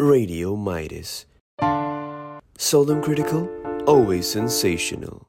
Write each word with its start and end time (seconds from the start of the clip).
Radio 0.00 0.56
Midas. 0.56 1.28
Seldom 2.56 3.04
critical, 3.04 3.44
always 3.84 4.24
sensational. 4.24 5.28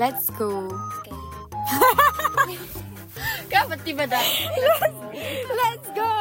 Let's 0.00 0.32
go. 0.40 0.72
Kenapa 3.52 3.76
tiba 3.84 4.08
dah? 4.08 4.24
Let's 5.52 5.88
go. 5.92 6.12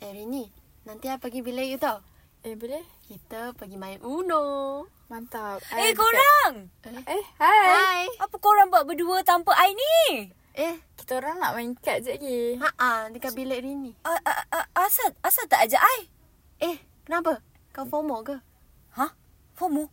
Eh 0.00 0.08
Rini, 0.08 0.48
nanti 0.88 1.12
I 1.12 1.20
pergi 1.20 1.44
bilik 1.44 1.76
you 1.76 1.76
tau. 1.76 2.00
Eh, 2.48 2.56
boleh? 2.56 2.97
Kita 3.08 3.56
pergi 3.56 3.74
main 3.74 3.96
Uno. 4.04 4.84
Mantap. 5.08 5.64
Eh 5.72 5.88
I 5.88 5.96
korang 5.96 6.68
dekat- 6.78 7.08
Eh, 7.08 7.24
hai. 7.40 7.64
Hai. 7.66 8.04
Apa 8.20 8.36
korang 8.36 8.68
buat 8.68 8.84
berdua 8.84 9.24
tanpa 9.24 9.56
I 9.56 9.72
ni 9.72 10.28
Eh, 10.52 10.76
Kita 10.92 11.16
orang 11.16 11.40
nak 11.40 11.56
main 11.56 11.72
kad 11.74 12.04
je 12.04 12.12
lagi. 12.12 12.60
ha 12.60 13.08
dekat 13.08 13.32
bilik 13.32 13.64
Rini. 13.64 13.96
uh, 14.02 14.12
uh, 14.12 14.40
uh, 14.52 14.66
Asal 14.76 15.08
Asal 15.18 15.48
tak 15.48 15.64
ajak 15.64 15.80
I 15.80 15.98
Eh, 16.60 16.76
kenapa? 17.02 17.40
Kau 17.72 17.86
FOMO 17.86 18.20
ke? 18.20 18.36
Hah? 18.92 19.16
FOMO? 19.54 19.88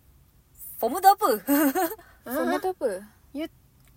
FOMO 0.75 0.99
tu 0.99 1.07
apa? 1.07 1.31
FOMO 2.27 2.55
tu 2.59 2.70
apa? 2.73 2.91
You 3.31 3.47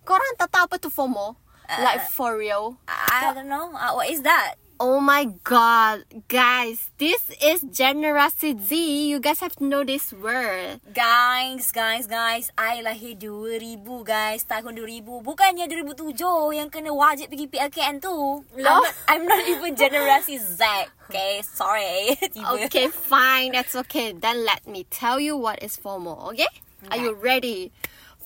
korang 0.01 0.31
tak 0.37 0.47
tahu 0.47 0.63
apa 0.63 0.75
tu 0.79 0.87
FOMO? 0.87 1.35
like 1.69 2.01
for 2.07 2.33
real. 2.33 2.79
I 2.87 3.29
don't 3.29 3.45
know 3.45 3.69
uh, 3.71 3.93
What 3.93 4.07
is 4.07 4.23
that? 4.23 4.55
Oh 4.79 5.03
my 5.03 5.27
god, 5.43 6.07
guys, 6.31 6.87
this 6.95 7.27
is 7.43 7.67
Generasi 7.67 8.55
Z. 8.55 8.71
You 9.11 9.19
guys 9.19 9.43
have 9.43 9.51
to 9.59 9.67
know 9.67 9.83
this 9.83 10.15
word. 10.15 10.79
Guys, 10.95 11.75
guys, 11.75 12.07
guys 12.07 12.47
I 12.55 12.79
lahir 12.79 13.19
2000 13.19 13.75
guys 14.07 14.47
Tahun 14.47 14.71
2000 14.71 15.03
Bukannya 15.19 15.67
2007 15.67 16.15
Yang 16.63 16.69
kena 16.71 16.95
wajib 16.95 17.27
pergi 17.27 17.51
PLKN 17.51 17.99
tu 17.99 18.39
I'm 18.55 18.63
Loh? 18.63 18.79
not, 18.79 18.95
I'm 19.11 19.27
not 19.27 19.43
even 19.51 19.75
generasi 19.75 20.39
Z 20.39 20.63
Okay, 21.11 21.43
sorry. 21.43 22.15
Okay, 22.63 22.87
fine, 22.87 23.51
that's 23.51 23.75
okay. 23.83 24.15
Then 24.15 24.47
let 24.47 24.63
me 24.63 24.87
tell 24.87 25.19
you 25.19 25.35
what 25.35 25.59
is 25.59 25.75
FOMO, 25.75 26.31
okay? 26.31 26.47
Are 26.87 27.01
you 27.01 27.19
ready? 27.19 27.75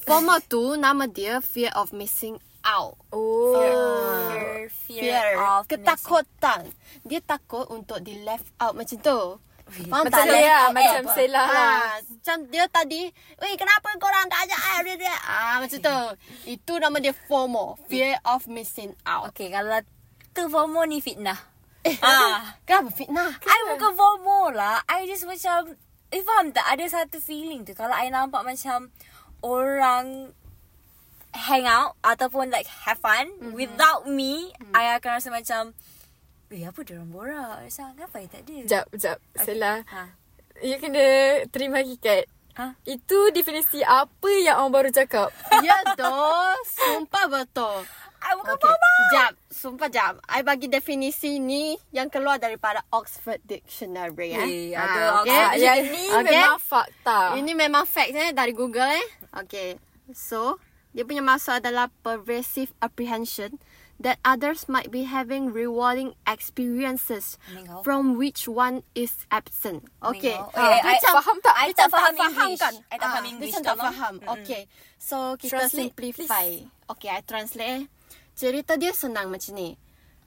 FOMO 0.05 0.37
tu 0.45 0.77
nama 0.77 1.09
dia 1.09 1.41
fear 1.41 1.73
of 1.73 1.89
missing 1.95 2.37
out. 2.63 2.95
Oh. 3.09 3.55
Fear, 3.55 4.67
fear, 4.69 5.27
of 5.37 5.67
ketakutan. 5.67 6.71
Dia 7.03 7.19
takut 7.19 7.67
untuk 7.67 7.99
di 7.99 8.23
left 8.23 8.47
out 8.57 8.73
macam 8.73 8.97
tu. 8.97 9.19
Faham 9.63 10.05
Macam 10.05 10.11
tak? 10.11 10.27
dia 10.27 10.43
lah, 10.43 10.61
Eh, 10.61 10.71
macam? 10.71 11.01
Sela 11.09 11.33
lah. 11.33 11.47
Ah, 11.47 11.95
Macam 11.97 12.37
dia 12.47 12.65
tadi, 12.67 13.01
Weh 13.39 13.55
kenapa 13.55 13.95
korang 13.95 14.27
tak 14.27 14.45
ajak 14.45 14.59
I? 14.59 14.77
Dia, 14.83 14.95
dia. 14.99 15.15
Ah, 15.23 15.55
macam 15.57 15.79
tu. 15.79 15.97
Itu 16.45 16.77
nama 16.77 16.99
dia 16.99 17.15
FOMO. 17.15 17.79
Fear 17.87 18.19
of 18.23 18.45
missing 18.45 18.93
out. 19.03 19.31
Okay, 19.31 19.49
kalau 19.49 19.79
tu 20.29 20.45
FOMO 20.45 20.83
ni 20.83 20.99
fitnah 20.99 21.39
Eh, 21.81 21.95
Ah. 21.99 22.53
kenapa 22.67 22.91
fitnah? 22.91 23.39
I 23.39 23.59
bukan 23.69 23.91
FOMO 23.91 24.51
lah. 24.51 24.83
I 24.85 25.03
just 25.03 25.23
macam... 25.23 25.73
Eh, 26.11 26.21
faham 26.21 26.53
tak? 26.53 26.67
Ada 26.69 27.01
satu 27.01 27.17
feeling 27.17 27.65
tu. 27.65 27.73
Kalau 27.73 27.91
I 27.91 28.07
nampak 28.07 28.45
macam 28.45 28.91
orang 29.41 30.29
hang 31.33 31.65
out 31.65 31.97
ataupun 32.05 32.53
like 32.53 32.69
have 32.85 33.01
fun 33.01 33.29
mm-hmm. 33.41 33.57
without 33.57 34.05
me, 34.05 34.53
mm-hmm. 34.53 34.73
I 34.77 34.97
akan 34.97 35.19
rasa 35.19 35.29
macam... 35.33 35.73
Eh, 36.53 36.69
apa 36.69 36.85
dia 36.85 37.01
orang 37.01 37.09
borak? 37.09 37.65
Rasa, 37.65 37.97
kenapa 37.97 38.15
I 38.21 38.29
tak 38.29 38.45
ada? 38.45 38.55
Sekejap, 38.61 38.85
sekejap. 38.93 39.17
Sela. 39.41 39.73
Ha. 39.89 40.03
You 40.61 40.77
kena 40.77 41.05
terima 41.49 41.81
hakikat. 41.81 42.29
Ha? 42.53 42.77
Itu 42.85 43.33
definisi 43.33 43.81
apa 43.81 44.29
yang 44.45 44.61
orang 44.61 44.73
baru 44.73 44.89
cakap. 44.93 45.33
Ya 45.65 45.81
doh, 45.97 46.53
sumpah 46.69 47.25
betul. 47.25 47.81
I 48.23 48.31
bukan 48.39 48.55
Okay, 48.55 48.71
FOMO. 48.71 48.93
jap. 49.11 49.33
Sumpah 49.51 49.89
jap. 49.91 50.13
I 50.31 50.41
bagi 50.47 50.71
definisi 50.71 51.43
ni 51.43 51.75
yang 51.91 52.07
keluar 52.07 52.39
daripada 52.39 52.79
Oxford 52.95 53.43
Dictionary. 53.43 54.31
Eh. 54.31 54.47
Eh, 54.47 54.67
ada 54.71 55.19
okay? 55.19 55.33
Oxford. 55.33 55.59
Yang 55.59 55.79
ni 55.91 56.03
memang 56.07 56.59
fakta. 56.61 57.19
Ini 57.35 57.51
memang 57.51 57.83
fact 57.83 58.11
eh 58.15 58.31
dari 58.31 58.53
Google 58.55 58.87
eh. 58.95 59.07
Okay. 59.43 59.75
So, 60.15 60.61
dia 60.93 61.03
punya 61.03 61.19
maksud 61.19 61.57
adalah 61.57 61.89
pervasive 61.99 62.69
apprehension 62.79 63.57
that 63.95 64.17
others 64.21 64.65
might 64.65 64.89
be 64.89 65.05
having 65.05 65.49
rewarding 65.49 66.13
experiences 66.25 67.37
from 67.81 68.13
which 68.13 68.45
one 68.45 68.81
is 68.93 69.25
absent. 69.29 69.85
Okay. 69.99 70.33
Meninggal. 70.33 70.49
Ah, 70.51 70.59
Eh, 70.59 70.69
dia 70.71 70.81
I- 70.83 70.93
macam- 70.97 71.15
faham 71.15 71.37
tak? 71.39 71.55
I 71.55 71.69
tak 71.71 71.87
faham 71.87 72.13
faham 72.13 72.33
English. 72.47 72.59
kan? 72.59 72.73
I 72.83 72.95
tak 72.95 73.07
faham 73.07 73.13
Ah, 73.19 73.27
English, 73.27 73.47
Dia 73.47 73.55
macam 73.55 73.65
tak 73.65 73.77
faham. 73.79 74.13
Mm-mm. 74.15 74.33
Okay. 74.35 74.61
So, 74.97 75.15
kita 75.35 75.51
Translate, 75.61 75.91
simplify. 75.91 76.47
Okay, 76.87 77.09
I 77.09 77.21
translate 77.21 77.69
eh. 77.71 77.83
Cerita 78.33 78.73
dia 78.75 78.91
senang 78.91 79.29
macam 79.29 79.53
ni. 79.53 79.77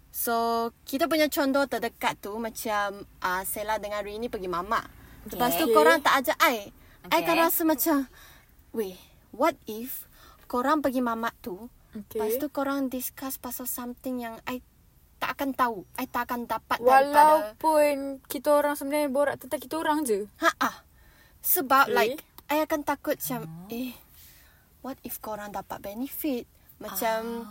So, 0.09 0.35
kita 0.83 1.05
punya 1.05 1.29
contoh 1.29 1.67
terdekat 1.67 2.17
tu 2.19 2.33
macam 2.37 2.87
uh, 3.21 3.43
Sela 3.45 3.77
dengan 3.77 4.01
Rini 4.01 4.27
pergi 4.27 4.49
mamak. 4.49 4.89
Lepas 5.27 5.53
tu 5.55 5.67
Okay. 5.67 5.75
korang 5.75 5.99
tak 6.01 6.23
ajak 6.23 6.39
I. 6.41 6.71
I 7.05 7.13
Okay. 7.13 7.23
kan 7.25 7.37
rasa 7.37 7.63
macam, 7.63 8.07
weh, 8.73 8.97
what 9.31 9.59
if 9.67 10.09
korang 10.47 10.81
pergi 10.81 11.03
mamak 11.03 11.35
tu, 11.43 11.69
Okay. 11.97 12.21
lepas 12.21 12.37
tu 12.37 12.49
korang 12.53 12.93
discuss 12.93 13.41
pasal 13.41 13.65
something 13.65 14.21
yang 14.21 14.37
I 14.45 14.61
tak 15.17 15.41
akan 15.41 15.57
tahu. 15.57 15.89
I 15.97 16.05
tak 16.05 16.29
akan 16.29 16.45
dapat 16.45 16.77
daripada... 16.77 17.57
Walaupun 17.57 18.21
kita 18.29 18.53
orang 18.53 18.77
sebenarnya 18.77 19.09
borak 19.09 19.41
tentang 19.41 19.61
kita 19.65 19.75
orang 19.81 20.05
je. 20.05 20.29
Ha 20.45 20.51
ah. 20.61 20.85
Sebab 21.41 21.89
Okay. 21.89 21.97
like 21.97 22.21
I 22.53 22.61
akan 22.63 22.85
takut 22.85 23.17
macam 23.17 23.49
eh 23.73 23.97
what 24.85 25.01
if 25.03 25.19
korang 25.25 25.51
dapat 25.57 25.81
benefit? 25.83 26.45
Macam 26.77 27.49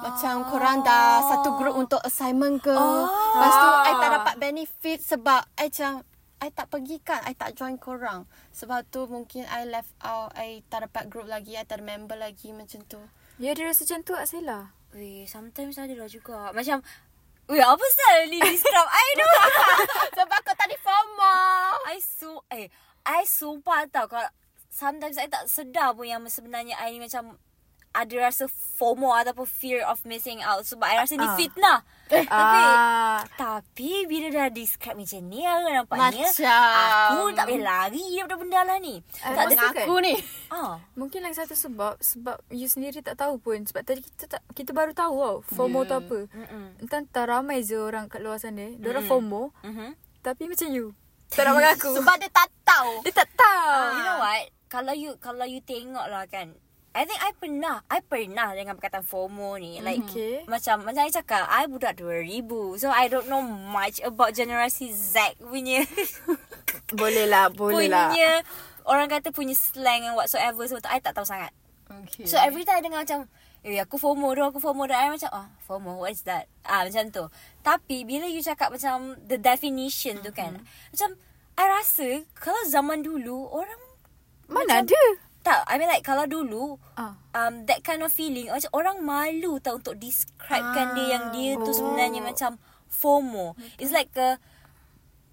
macam 0.00 0.48
korang 0.48 0.80
dah 0.86 1.20
satu 1.26 1.58
group 1.58 1.76
untuk 1.76 2.00
assignment 2.06 2.62
ke. 2.62 2.72
Lepas 2.72 3.54
tu 3.58 3.68
I 3.68 3.92
tak 3.98 4.10
dapat 4.16 4.34
benefit 4.38 4.98
sebab 5.02 5.40
I 5.58 5.66
macam 5.66 5.92
I 6.40 6.48
tak 6.48 6.72
pergi 6.72 6.96
kan 7.04 7.20
I 7.28 7.36
tak 7.36 7.52
join 7.52 7.76
korang. 7.76 8.24
Sebab 8.56 8.88
tu 8.88 9.04
mungkin 9.04 9.44
I 9.44 9.68
left 9.68 9.92
out. 10.00 10.32
I 10.32 10.64
tak 10.72 10.88
dapat 10.88 11.12
group 11.12 11.28
lagi. 11.28 11.56
I 11.56 11.68
tak 11.68 11.80
ada 11.80 11.84
member 11.84 12.16
lagi 12.16 12.56
Macam 12.56 12.80
tu. 12.88 13.00
Ya, 13.40 13.52
dia 13.56 13.68
rasa 13.68 13.84
macam 13.88 14.00
tu 14.04 14.12
tak 14.16 14.28
Sela. 14.28 14.60
Weh, 14.92 15.24
sometimes 15.24 15.80
ada 15.80 15.94
lah 15.96 16.10
juga. 16.10 16.52
Macam, 16.52 16.84
weh, 17.48 17.62
apa 17.62 17.78
pasal 17.78 18.28
ni? 18.28 18.36
Describe 18.36 18.90
I 18.90 19.08
tu? 19.16 19.28
Sebab 20.20 20.38
kau 20.44 20.56
tadi 20.56 20.76
FOMO. 20.76 21.36
I 21.88 21.98
su 22.00 22.32
eh 22.52 22.68
I 23.04 23.24
sumpah 23.24 23.88
tau. 23.88 24.08
Kalau 24.08 24.28
sometimes 24.68 25.16
I 25.16 25.28
tak 25.28 25.48
sedar 25.48 25.96
pun 25.96 26.04
yang 26.04 26.20
sebenarnya 26.28 26.76
I 26.80 26.92
ni 26.92 27.00
macam 27.00 27.40
ada 27.90 28.14
rasa 28.20 28.46
FOMO 28.46 29.10
ataupun 29.12 29.44
fear 29.44 29.82
of 29.82 29.98
missing 30.04 30.38
out 30.40 30.62
sebab 30.62 30.84
I 30.84 30.96
rasa 30.96 31.14
ni 31.14 31.24
Ah. 31.24 31.34
fitnah. 31.34 31.78
Tapi 32.10 32.26
Ah. 32.62 33.22
tapi 33.34 34.02
bila 34.04 34.26
dah 34.28 34.48
describe 34.48 34.94
macam 34.96 35.22
ni 35.24 35.42
aku 35.42 35.68
nampaknya 35.68 36.26
Macam- 36.26 36.74
aku 36.74 37.18
tak 37.30 37.44
boleh 37.44 37.62
lari 37.62 38.04
daripada 38.12 38.34
benda 38.36 38.60
lah 38.64 38.78
ni. 38.78 38.98
Ah, 39.20 39.30
tak 39.32 39.44
ada 39.48 39.74
Aku 39.76 39.94
ni 39.98 40.14
ah. 40.50 40.78
Mungkin 40.94 41.18
lagi 41.20 41.34
satu 41.36 41.54
sebab 41.54 41.98
sebab 41.98 42.38
you 42.48 42.66
sendiri 42.66 42.98
tak 42.98 43.14
tahu 43.16 43.38
pun 43.38 43.62
sebab 43.62 43.82
tadi 43.84 44.02
kita 44.02 44.26
tak 44.28 44.42
kita 44.50 44.70
baru 44.70 44.90
tahu 44.90 45.14
tau 45.16 45.36
FOMO 45.48 45.82
tu 45.82 45.94
apa. 45.96 46.18
Mm-mm. 46.26 46.66
Entah 46.80 47.24
ramai 47.24 47.60
je 47.60 47.74
orang 47.74 48.06
kat 48.06 48.18
luar 48.18 48.38
sana. 48.38 48.70
Dia 48.70 48.88
orang 48.88 49.06
FOMO 49.06 49.50
Mhm. 49.60 49.94
tapi 50.20 50.46
macam 50.46 50.68
you. 50.68 50.94
Tak 51.28 51.42
nak 51.42 51.54
mengaku. 51.56 51.90
Sebab 51.96 52.14
dia 52.18 52.26
tak 52.28 52.50
tahu 52.64 53.02
dia 53.02 53.12
tak 53.12 53.28
tahu. 53.32 53.82
You 53.92 54.02
know 54.04 54.18
what? 54.18 54.44
Kalau 54.66 54.94
you 54.94 55.10
kalau 55.16 55.42
you 55.42 55.58
tengok 55.60 56.06
lah 56.06 56.26
kan. 56.26 56.54
I 56.90 57.06
think 57.06 57.22
I 57.22 57.30
pernah 57.32 57.86
I 57.86 58.02
pernah 58.02 58.50
dengan 58.50 58.74
perkataan 58.74 59.06
FOMO 59.06 59.54
ni 59.56 59.78
Like 59.78 60.10
Okay. 60.10 60.42
Macam 60.44 60.82
Macam 60.82 61.06
I 61.06 61.10
cakap 61.10 61.46
I 61.46 61.70
budak 61.70 61.94
2000 61.94 62.42
So 62.76 62.90
I 62.90 63.06
don't 63.06 63.30
know 63.30 63.38
much 63.46 64.02
About 64.02 64.34
generasi 64.34 64.90
Z 64.90 65.38
punya 65.38 65.86
Boleh 67.00 67.30
lah, 67.30 67.46
boleh 67.46 67.86
lah. 67.86 68.10
Punya 68.10 68.42
Orang 68.82 69.06
kata 69.06 69.30
punya 69.30 69.54
slang 69.54 70.02
And 70.02 70.18
whatsoever 70.18 70.66
So 70.66 70.82
I 70.82 70.98
tak 70.98 71.14
tahu 71.14 71.22
sangat 71.22 71.54
okay. 72.02 72.26
So 72.26 72.34
every 72.36 72.66
time 72.66 72.78
I 72.78 72.84
dengar 72.84 73.06
macam 73.06 73.30
Eh 73.62 73.78
aku 73.78 73.94
FOMO 73.94 74.34
dah 74.34 74.50
Aku 74.50 74.58
FOMO 74.58 74.90
dah 74.90 74.98
I 74.98 75.14
macam 75.14 75.30
Ah 75.30 75.46
FOMO 75.62 76.02
what 76.02 76.10
is 76.10 76.26
that 76.26 76.50
Ah 76.66 76.82
macam 76.82 77.06
tu 77.08 77.22
Tapi 77.62 78.02
bila 78.02 78.26
you 78.26 78.42
cakap 78.42 78.74
macam 78.74 79.14
The 79.22 79.38
definition 79.38 80.18
tu 80.18 80.34
kan 80.34 80.58
Macam 80.90 81.14
I 81.54 81.64
rasa 81.70 82.26
Kalau 82.34 82.66
zaman 82.66 83.06
dulu 83.06 83.46
Orang 83.46 83.78
Mana 84.50 84.82
macam- 84.82 84.90
ada? 84.90 85.29
Tak 85.50 85.66
I 85.66 85.74
mean 85.76 85.90
like 85.90 86.06
Kalau 86.06 86.24
dulu 86.24 86.78
Ah. 86.94 87.18
um, 87.34 87.66
That 87.66 87.82
kind 87.82 88.00
of 88.00 88.10
feeling 88.10 88.46
Macam 88.46 88.70
orang 88.70 89.02
malu 89.02 89.58
tau 89.58 89.76
Untuk 89.76 89.98
describekan 89.98 90.94
dia 90.94 91.18
Yang 91.18 91.24
dia 91.34 91.50
tu 91.58 91.70
sebenarnya 91.74 92.22
Oh. 92.22 92.26
macam 92.26 92.50
FOMO 92.86 93.46
It's 93.76 93.90
like 93.90 94.14
a 94.14 94.38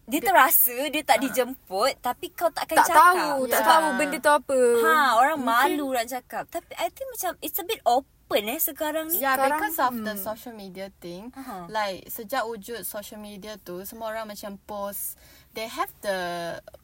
dia 0.08 0.24
terasa 0.24 0.88
dia 0.88 1.04
tak 1.04 1.20
dijemput 1.20 2.00
tapi 2.00 2.32
kau 2.32 2.48
tak 2.48 2.64
akan 2.64 2.80
Tak 2.80 2.88
cakap. 2.88 2.96
tahu, 3.12 3.38
tak 3.44 3.60
Ya. 3.60 3.68
tahu 3.68 3.86
benda 4.00 4.18
tu 4.18 4.32
apa. 4.32 4.60
Ha, 4.80 4.96
orang 5.20 5.40
malu 5.44 5.92
nak 5.92 6.08
cakap. 6.08 6.48
Tapi 6.48 6.72
I 6.80 6.88
think 6.88 7.12
macam 7.12 7.36
it's 7.44 7.60
a 7.60 7.68
bit 7.68 7.84
open 7.84 8.48
eh 8.48 8.56
sekarang 8.56 9.12
ni. 9.12 9.20
Yeah, 9.20 9.36
Sekarang, 9.36 9.60
because 9.60 9.80
of 9.84 9.94
the 10.00 10.16
hmm. 10.16 10.24
social 10.24 10.56
media 10.56 10.88
thing, 11.04 11.36
Aha. 11.36 11.68
like 11.68 12.08
sejak 12.08 12.48
wujud 12.48 12.88
social 12.88 13.20
media 13.20 13.60
tu, 13.60 13.84
semua 13.84 14.16
orang 14.16 14.32
macam 14.32 14.56
post, 14.64 15.20
they 15.52 15.68
have 15.68 15.92
the 16.00 16.16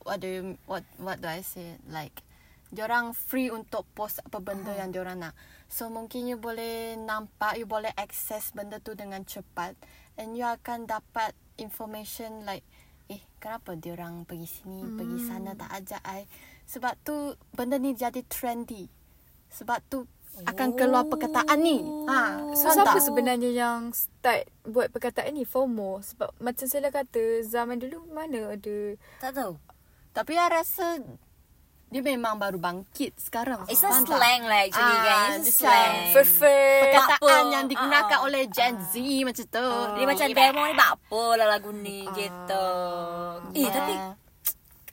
what 0.03 0.19
do 0.19 0.27
you, 0.27 0.43
what 0.67 0.83
what 0.99 1.23
do 1.23 1.31
I 1.31 1.47
say 1.47 1.79
like, 1.87 2.27
diorang 2.73 3.13
free 3.13 3.53
untuk 3.53 3.85
post 3.93 4.19
apa 4.25 4.41
benda 4.41 4.73
yang 4.73 4.89
diorang 4.89 5.21
nak. 5.21 5.37
So 5.69 5.87
mungkin 5.93 6.25
you 6.25 6.41
boleh 6.41 6.97
nampak, 6.97 7.61
you 7.61 7.69
boleh 7.69 7.93
access 7.93 8.49
benda 8.51 8.81
tu 8.81 8.97
dengan 8.97 9.21
cepat. 9.23 9.77
And 10.17 10.33
you 10.33 10.45
akan 10.45 10.89
dapat 10.89 11.37
information 11.61 12.45
like, 12.45 12.65
eh 13.09 13.21
kenapa 13.37 13.77
dia 13.77 13.93
orang 13.93 14.25
pergi 14.25 14.49
sini, 14.49 14.81
hmm. 14.81 14.97
pergi 14.97 15.17
sana 15.21 15.53
tak 15.53 15.69
ajak 15.69 16.03
I. 16.03 16.25
Sebab 16.65 16.93
tu 17.05 17.37
benda 17.53 17.77
ni 17.77 17.93
jadi 17.93 18.25
trendy. 18.25 18.89
Sebab 19.53 19.79
tu 19.85 20.09
akan 20.33 20.73
keluar 20.73 21.05
perkataan 21.05 21.61
ni. 21.61 21.85
Ha, 22.09 22.41
So 22.57 22.73
siapa 22.73 22.97
tak? 22.97 23.05
sebenarnya 23.05 23.53
yang 23.53 23.93
start 23.93 24.49
buat 24.65 24.89
perkataan 24.89 25.37
ni 25.37 25.45
FOMO 25.45 26.01
sebab 26.01 26.33
macam 26.41 26.65
saya 26.65 26.89
kata 26.89 27.45
zaman 27.45 27.77
dulu 27.77 28.09
mana 28.09 28.57
ada 28.57 28.97
Tak 29.21 29.31
tahu. 29.37 29.53
Tapi 30.13 30.33
I 30.33 30.49
rasa 30.49 31.01
dia 31.93 32.01
memang 32.03 32.35
baru 32.35 32.57
bangkit 32.57 33.13
sekarang. 33.15 33.69
It's 33.69 33.79
a 33.79 33.87
Faham 33.87 34.01
tak? 34.01 34.17
slang 34.17 34.41
lah 34.43 34.59
actually 34.65 34.97
Ah, 34.97 35.05
guys. 35.05 35.37
It's 35.39 35.53
a 35.53 35.55
slang. 35.61 35.93
Perfect. 36.09 36.81
Perkataan 36.89 37.43
yang 37.47 37.65
digunakan 37.65 38.17
Ah. 38.17 38.25
oleh 38.25 38.43
Gen 38.47 38.81
Z 38.83 38.97
macam 39.23 39.45
tu. 39.45 39.67
Dia 39.93 40.05
macam 40.05 40.27
demo 40.27 40.61
ni 40.63 40.73
apa 40.73 41.23
lah 41.37 41.47
lagu 41.47 41.69
ni 41.71 42.01
gitu. 42.09 42.67
Eh 43.53 43.61
Yeah. 43.61 43.71
tapi 43.71 43.93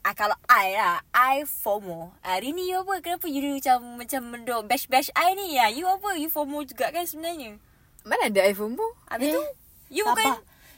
ah, 0.03 0.15
kalau 0.15 0.37
I 0.47 0.67
lah, 0.75 1.01
I 1.11 1.43
FOMO. 1.43 2.13
Hari 2.21 2.53
ni 2.53 2.69
you 2.69 2.79
apa? 2.79 3.01
Kenapa 3.01 3.25
you 3.25 3.41
macam 3.51 3.77
macam 3.97 4.21
mendok 4.27 4.61
bash-bash 4.65 5.09
I 5.13 5.33
ni 5.33 5.57
ya? 5.57 5.69
You 5.69 5.89
apa? 5.89 6.15
You 6.15 6.29
FOMO 6.29 6.63
juga 6.63 6.89
kan 6.89 7.03
sebenarnya? 7.03 7.57
Mana 8.01 8.29
ada 8.29 8.41
I 8.43 8.53
FOMO? 8.53 8.85
Habis 9.07 9.29
tu, 9.31 9.43
you 9.91 10.05
sabar. 10.05 10.15
bukan... 10.15 10.33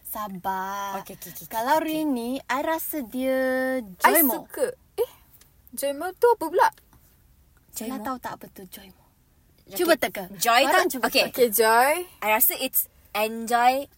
Sabar. 0.04 1.00
Okay, 1.00 1.16
okay, 1.16 1.32
okay, 1.32 1.46
Kalau 1.48 1.80
okay. 1.80 2.04
Rini, 2.04 2.36
I 2.42 2.60
rasa 2.60 3.00
dia 3.00 3.32
I 3.80 4.12
Joymo. 4.12 4.44
suka. 4.44 4.76
Joymo 5.72 6.12
tu 6.20 6.28
apa 6.28 6.44
pula? 6.48 6.69
Cila 7.72 7.96
tahu 8.04 8.16
tak 8.20 8.32
apa 8.36 8.46
tu 8.52 8.62
Joymo? 8.69 9.02
Okay. 9.64 9.76
Cuba 9.80 9.94
teka. 9.96 10.24
Joy 10.36 10.62
tu, 10.69 10.78
cuba 10.98 11.08
okay. 11.08 11.24
Okay, 11.32 11.48
Joy. 11.48 12.04
I 12.20 12.26
rasa 12.28 12.52
it's 12.60 12.92
enjoy... 13.16 13.88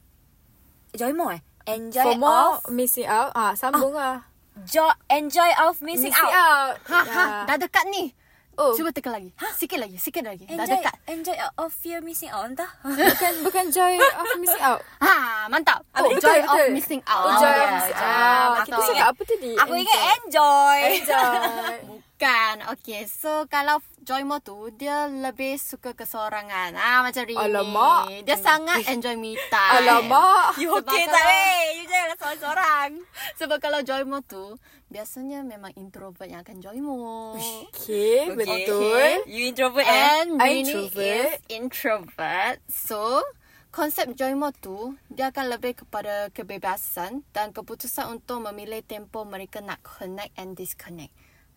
Joymo 0.94 1.34
eh? 1.34 1.42
Enjoy 1.66 2.14
FOMO, 2.14 2.60
of... 2.62 2.70
missing 2.70 3.08
out. 3.08 3.32
Ah, 3.34 3.56
sambung 3.56 3.96
lah. 3.96 4.22
Jo- 4.70 4.94
enjoy 5.10 5.50
of 5.66 5.82
missing, 5.82 6.14
out. 6.14 6.78
Ha, 6.86 7.00
ha, 7.02 7.24
Ya. 7.42 7.48
dah 7.50 7.56
dekat 7.58 7.90
ni. 7.90 8.14
Oh, 8.56 8.72
Cuba 8.72 8.88
teka 8.88 9.08
lagi. 9.08 9.30
Sikit 9.54 9.76
lagi, 9.76 9.96
sikit 9.96 10.22
lagi. 10.22 10.44
Dah 10.44 10.54
Enjoy, 10.56 10.76
dekat. 10.76 10.94
enjoy 11.06 11.36
of 11.56 11.70
fear 11.70 11.98
missing 11.98 12.28
out 12.28 12.46
entah. 12.46 12.70
bukan 13.10 13.32
bukan 13.42 13.64
joy 13.68 13.94
of 13.96 14.28
missing 14.36 14.62
out. 14.62 14.80
Ha, 14.98 15.14
mantap. 15.46 15.82
Oh, 15.92 16.00
Oh, 16.00 16.08
betul, 16.08 16.22
joy 16.24 16.38
betul. 16.40 16.54
of 16.56 16.70
missing 16.70 17.02
out. 17.04 17.24
Oh, 17.24 17.34
joy 17.36 17.48
dia. 17.48 17.60
of 17.60 17.70
missing 17.76 17.96
Ah, 17.96 18.06
out. 18.06 18.54
Kita 18.64 18.80
cakap 18.84 19.06
apa 19.08 19.22
tadi? 19.24 19.52
Aku 19.56 19.72
ingat 19.74 20.00
enjoy. 20.18 20.78
Enjoy. 20.94 21.76
Bukan. 22.14 22.54
Okay, 22.72 23.04
so 23.04 23.28
kalau 23.48 23.76
Joymo 24.00 24.38
tu, 24.38 24.54
dia 24.70 25.08
lebih 25.08 25.56
suka 25.56 25.92
kesorangan. 25.92 26.72
Ah, 26.72 27.02
macam 27.02 27.20
Rini. 27.20 27.34
Alamak. 27.36 28.22
Dia 28.22 28.36
sangat 28.36 28.86
enjoy 28.86 29.16
me 29.16 29.34
time. 29.44 29.82
Alamak. 29.82 30.54
You 30.56 30.70
Sebab 30.70 30.84
okay 30.84 31.02
kalau- 31.02 31.16
tak 31.16 31.24
eh? 31.26 31.62
You 31.74 31.84
jangan 31.84 32.08
seorang-seorang. 32.14 32.90
Sebab 33.34 33.58
kalau 33.58 33.80
Joymo 33.80 34.22
tu, 34.22 34.54
biasanya 34.94 35.42
memang 35.42 35.74
introvert 35.74 36.30
yang 36.30 36.46
akan 36.46 36.62
Joymo. 36.62 37.34
Okay, 37.66 38.30
betul. 38.30 39.26
You 39.26 39.50
introvert 39.50 39.90
eh? 39.90 40.22
And 40.22 40.38
I 40.38 40.62
Rini 40.62 40.70
introvert. 40.70 41.02
is 41.02 41.30
introvert. 41.50 42.56
So, 42.70 43.26
konsep 43.74 44.14
Joymo 44.14 44.54
tu, 44.54 44.94
dia 45.10 45.34
akan 45.34 45.58
lebih 45.58 45.82
kepada 45.82 46.30
kebebasan 46.30 47.26
dan 47.34 47.50
keputusan 47.50 48.06
untuk 48.06 48.46
memilih 48.46 48.86
tempo 48.86 49.26
mereka 49.26 49.58
nak 49.58 49.82
connect 49.82 50.30
and 50.38 50.54
disconnect. 50.54 51.10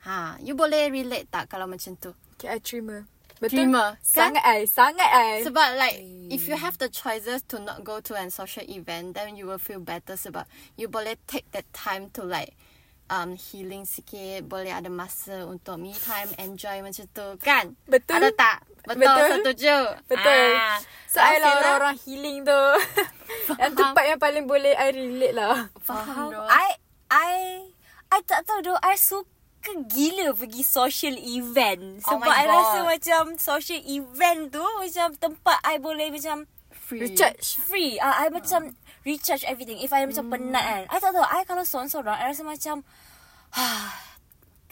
Ha, 0.09 0.41
you 0.41 0.57
boleh 0.57 0.89
relate 0.89 1.29
tak 1.29 1.53
kalau 1.53 1.69
macam 1.69 1.93
tu? 1.93 2.17
Okay, 2.41 2.49
I 2.49 2.57
terima. 2.57 3.05
Betul. 3.37 3.69
Terima, 3.69 3.93
kan? 4.01 4.33
Sangat 4.33 4.43
I, 4.49 4.65
sangat 4.65 5.09
I. 5.13 5.45
Sebab 5.45 5.67
like 5.77 6.01
if 6.33 6.49
you 6.49 6.57
have 6.57 6.81
the 6.81 6.89
choices 6.89 7.45
to 7.53 7.61
not 7.61 7.85
go 7.85 8.01
to 8.01 8.17
an 8.17 8.33
social 8.33 8.65
event, 8.65 9.13
then 9.13 9.37
you 9.37 9.45
will 9.45 9.61
feel 9.61 9.77
better 9.77 10.17
sebab 10.17 10.49
you 10.73 10.89
boleh 10.89 11.21
take 11.29 11.45
that 11.53 11.69
time 11.69 12.09
to 12.17 12.25
like 12.25 12.57
um 13.07 13.35
healing 13.35 13.83
sikit, 13.83 14.43
boleh 14.43 14.71
ada 14.71 14.87
masa 14.87 15.47
untuk 15.47 15.79
me 15.79 15.95
time, 15.95 16.27
enjoy 16.37 16.83
macam 16.83 17.05
tu, 17.11 17.27
kan? 17.39 17.75
Betul. 17.87 18.19
Ada 18.19 18.29
tak? 18.35 18.57
Betul, 18.87 19.03
Betul. 19.03 19.27
setuju. 19.43 19.77
Betul. 20.07 20.47
Ah. 20.55 20.79
So, 21.07 21.19
I 21.19 21.39
lah 21.39 21.51
Sila. 21.51 21.59
orang-orang 21.59 21.95
healing 22.03 22.37
tu. 22.47 22.63
yang 23.63 23.73
tempat 23.75 24.03
yang 24.07 24.19
paling 24.19 24.45
boleh 24.47 24.71
I 24.75 24.91
relate 24.91 25.35
lah. 25.35 25.67
Faham 25.79 26.31
doh. 26.31 26.47
I 26.47 26.67
I 27.11 27.31
I 28.07 28.19
tak 28.23 28.47
tahu 28.47 28.63
doh. 28.63 28.79
I 28.79 28.95
suka 28.95 29.71
gila 29.91 30.31
pergi 30.31 30.63
social 30.63 31.15
event. 31.15 31.99
Oh 32.07 32.15
Sebab 32.15 32.27
my 32.27 32.31
I 32.31 32.45
rasa 32.47 32.79
macam 32.87 33.23
social 33.35 33.81
event 33.83 34.55
tu 34.55 34.63
macam 34.63 35.15
tempat 35.15 35.57
I 35.63 35.79
boleh 35.79 36.07
macam 36.07 36.47
Free. 36.71 37.03
Recharge. 37.03 37.59
free. 37.67 37.99
Ah, 37.99 38.23
I 38.23 38.31
macam 38.31 38.71
recharge 39.07 39.47
everything. 39.47 39.79
If 39.79 39.95
I 39.95 40.03
macam 40.03 40.27
penat 40.27 40.59
kan. 40.59 40.83
I 40.91 40.97
tak 40.99 41.15
tahu. 41.15 41.23
I 41.23 41.47
kalau 41.47 41.63
seorang-seorang, 41.63 42.19
I 42.19 42.27
rasa 42.27 42.43
macam 42.43 42.83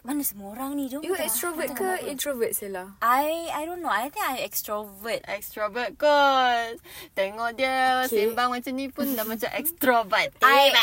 mana 0.06 0.22
semua 0.22 0.54
orang 0.54 0.78
ni 0.78 0.86
doh? 0.86 1.02
You 1.02 1.18
extrovert 1.18 1.74
ke 1.74 2.06
introvert 2.06 2.54
Sila? 2.54 2.94
I 3.02 3.50
I 3.50 3.66
don't 3.66 3.82
know. 3.82 3.90
I 3.90 4.14
think 4.14 4.22
I 4.22 4.46
extrovert. 4.46 5.26
Extrovert 5.26 5.98
kot. 5.98 6.78
Tengok 7.18 7.58
dia 7.58 8.06
Okay. 8.06 8.30
sembang 8.30 8.54
macam 8.54 8.72
ni 8.78 8.86
pun 8.94 9.10
dah 9.18 9.26
macam 9.26 9.50
extrovert. 9.60 10.30
I-. 10.46 10.78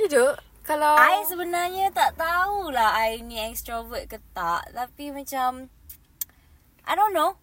Itu 0.00 0.32
kalau 0.64 0.96
I 0.96 1.20
sebenarnya 1.28 1.92
tak 1.92 2.16
tahulah 2.16 2.96
I 2.96 3.20
ni 3.20 3.36
extrovert 3.44 4.08
ke 4.08 4.16
tak. 4.32 4.72
Tapi 4.72 5.12
macam 5.12 5.68
I 6.88 6.96
don't 6.96 7.12
know. 7.12 7.36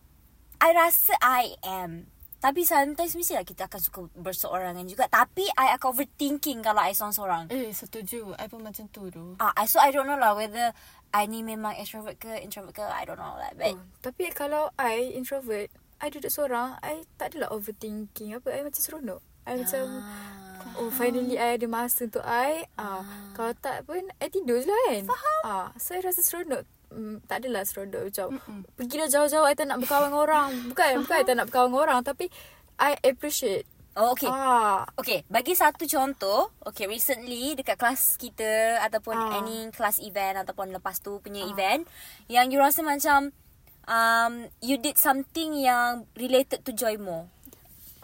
I 0.57 0.73
rasa 0.73 1.13
I 1.21 1.53
am. 1.61 2.09
Tapi 2.37 2.61
sometimes 2.61 3.17
mestilah 3.17 3.41
kita 3.41 3.65
akan 3.65 3.81
suka 3.81 3.99
berseorangan 4.13 4.85
juga. 4.85 5.09
Tapi 5.09 5.49
I 5.57 5.73
akan 5.73 5.89
overthinking 5.93 6.61
kalau 6.61 6.85
I 6.85 6.93
seorang-seorang. 6.93 7.49
Eh, 7.49 7.73
setuju. 7.73 8.37
I 8.37 8.45
pun 8.45 8.61
macam 8.61 8.85
tu 8.93 9.09
tu. 9.09 9.33
Ah, 9.41 9.53
I 9.57 9.65
so 9.65 9.81
I 9.81 9.89
don't 9.89 10.05
know 10.05 10.17
lah 10.17 10.37
whether 10.37 10.69
I 11.11 11.25
ni 11.25 11.41
memang 11.41 11.73
extrovert 11.81 12.21
ke 12.21 12.29
introvert 12.45 12.77
ke. 12.77 12.85
I 12.85 13.09
don't 13.09 13.17
know 13.17 13.33
lah. 13.33 13.51
But 13.57 13.73
oh, 13.73 13.81
tapi 14.05 14.29
kalau 14.37 14.69
I 14.77 15.17
introvert, 15.17 15.73
I 15.97 16.13
duduk 16.13 16.29
seorang, 16.29 16.77
I 16.85 17.09
tak 17.17 17.33
adalah 17.33 17.49
overthinking 17.57 18.37
apa. 18.37 18.53
I 18.53 18.61
macam 18.61 18.81
seronok. 18.81 19.21
I 19.47 19.63
macam 19.63 19.85
Oh 20.77 20.91
finally 20.91 21.39
I 21.39 21.55
ada 21.55 21.65
masa 21.65 22.05
untuk 22.05 22.21
I 22.27 22.67
ah, 22.75 23.01
Kalau 23.31 23.55
tak 23.55 23.87
pun 23.87 24.03
I 24.19 24.27
tidur 24.27 24.59
je 24.59 24.67
lah 24.67 24.81
kan 24.91 25.03
Faham 25.07 25.39
ah, 25.47 25.67
So 25.79 25.95
I 25.95 26.03
rasa 26.03 26.19
seronok 26.19 26.67
mm, 26.89 27.25
Tak 27.25 27.43
adalah 27.43 27.63
seronok 27.63 28.07
macam 28.07 28.27
Pergi 28.75 28.95
dah 28.97 29.09
jauh-jauh 29.09 29.45
I 29.47 29.55
tak 29.55 29.67
nak 29.67 29.79
berkawan 29.83 30.11
dengan 30.11 30.21
orang 30.23 30.49
Bukan 30.71 30.85
Bukan 31.03 31.15
I 31.17 31.25
tak 31.25 31.35
nak 31.35 31.45
berkawan 31.51 31.67
dengan 31.71 31.83
orang 31.83 31.99
Tapi 32.05 32.25
I 32.77 32.93
appreciate 33.01 33.65
oh 33.97 34.13
okay. 34.13 34.29
ah, 34.29 34.85
Okay, 34.93 35.25
bagi 35.25 35.57
satu 35.57 35.89
contoh. 35.89 36.53
Okay, 36.61 36.85
recently 36.85 37.57
dekat 37.57 37.81
kelas 37.81 38.21
kita 38.21 38.77
ataupun 38.85 39.17
Ah. 39.17 39.41
any 39.41 39.73
kelas 39.73 39.97
event 40.05 40.37
ataupun 40.45 40.69
lepas 40.69 41.01
tu 41.01 41.17
punya 41.17 41.41
event 41.49 41.81
yang 42.29 42.53
you 42.53 42.61
rasa 42.61 42.85
macam 42.85 43.33
um, 43.89 44.45
you 44.61 44.77
did 44.77 45.01
something 45.01 45.57
yang 45.57 46.05
related 46.13 46.61
to 46.61 46.69
Joymo. 46.77 47.25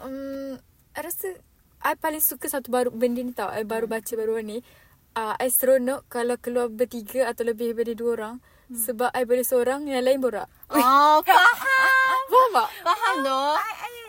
um, 0.02 0.58
I 0.94 1.00
rasa 1.06 1.38
I 1.84 1.94
paling 1.94 2.24
suka 2.24 2.48
satu 2.48 2.72
baru 2.72 2.88
benda 2.90 3.20
ni 3.20 3.30
tau. 3.30 3.52
I 3.52 3.62
baru 3.62 3.84
baca 3.84 4.12
baru 4.16 4.40
ni. 4.40 4.64
Uh, 5.14 5.36
I 5.36 5.46
seronok 5.46 6.08
kalau 6.08 6.34
keluar 6.40 6.72
bertiga 6.72 7.28
atau 7.30 7.44
lebih 7.46 7.70
daripada 7.70 7.92
dua 7.94 8.10
orang. 8.18 8.34
Sebab 8.72 9.12
I 9.12 9.28
boleh 9.28 9.44
seorang, 9.44 9.84
yang 9.84 10.04
lain 10.04 10.22
borak. 10.24 10.48
Oh, 10.72 11.20
faham. 11.20 12.20
Faham 12.34 12.50
tak? 12.56 12.68
Faham 12.82 13.16
doh. 13.22 13.54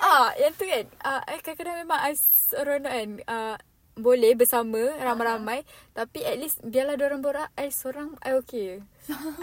Ah, 0.01 0.29
yang 0.39 0.53
tu 0.55 0.65
kan. 0.65 0.85
Ah, 1.03 1.21
I 1.27 1.39
kadang-kadang 1.43 1.83
memang 1.83 1.99
I 1.99 2.13
seronok 2.15 2.93
kan. 2.93 3.09
Ah, 3.27 3.55
boleh 3.95 4.35
bersama 4.35 4.91
ramai-ramai. 4.99 5.63
Tapi 5.95 6.27
at 6.27 6.35
least 6.35 6.59
biarlah 6.63 6.99
orang 6.99 7.23
borak. 7.23 7.49
I 7.55 7.71
seorang, 7.71 8.19
I 8.19 8.35
okay. 8.39 8.83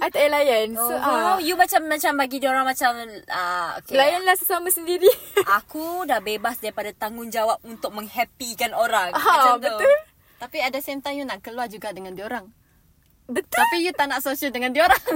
I 0.02 0.11
tak 0.12 0.21
payah 0.21 0.31
layan. 0.31 0.76
So, 0.76 0.92
So, 0.92 0.95
oh, 0.99 1.38
you 1.40 1.54
macam 1.57 1.88
macam 1.88 2.12
bagi 2.21 2.37
dia 2.42 2.52
orang 2.52 2.69
macam 2.69 2.92
uh, 3.33 3.71
okay. 3.81 3.97
layanlah 3.97 4.37
sesama 4.37 4.69
sendiri. 4.69 5.09
Aku 5.62 6.04
dah 6.04 6.21
bebas 6.21 6.61
daripada 6.61 6.92
tanggungjawab 6.92 7.64
untuk 7.64 7.95
menghappykan 7.97 8.76
orang. 8.76 9.16
Ah, 9.16 9.25
macam 9.25 9.52
tu. 9.59 9.64
betul. 9.73 9.97
Tapi 10.42 10.59
at 10.61 10.75
the 10.75 10.83
same 10.83 11.00
time 11.00 11.16
you 11.16 11.25
nak 11.25 11.40
keluar 11.40 11.71
juga 11.71 11.95
dengan 11.95 12.12
diorang. 12.12 12.50
Betul. 13.32 13.56
Tapi 13.56 13.76
you 13.80 13.92
tak 13.92 14.06
nak 14.06 14.20
social 14.20 14.48
dengan 14.48 14.70
diorang. 14.70 15.00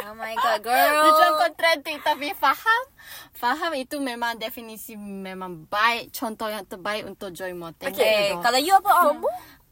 Oh 0.00 0.16
my 0.16 0.32
god, 0.34 0.64
girl. 0.64 1.04
Macam 1.04 1.30
kontradik 1.38 2.00
tapi 2.00 2.32
faham. 2.32 2.82
Faham 3.30 3.76
itu 3.76 4.00
memang 4.00 4.34
definisi 4.34 4.96
memang 4.96 5.68
baik. 5.68 6.08
Contoh 6.10 6.48
yang 6.48 6.64
terbaik 6.64 7.04
untuk 7.04 7.28
Joy 7.30 7.52
Mo. 7.52 7.68
Tengok 7.70 7.92
Okay, 7.92 8.32
doh. 8.32 8.40
kalau 8.40 8.56
you 8.56 8.72
apa 8.72 8.88
Om? 9.04 9.20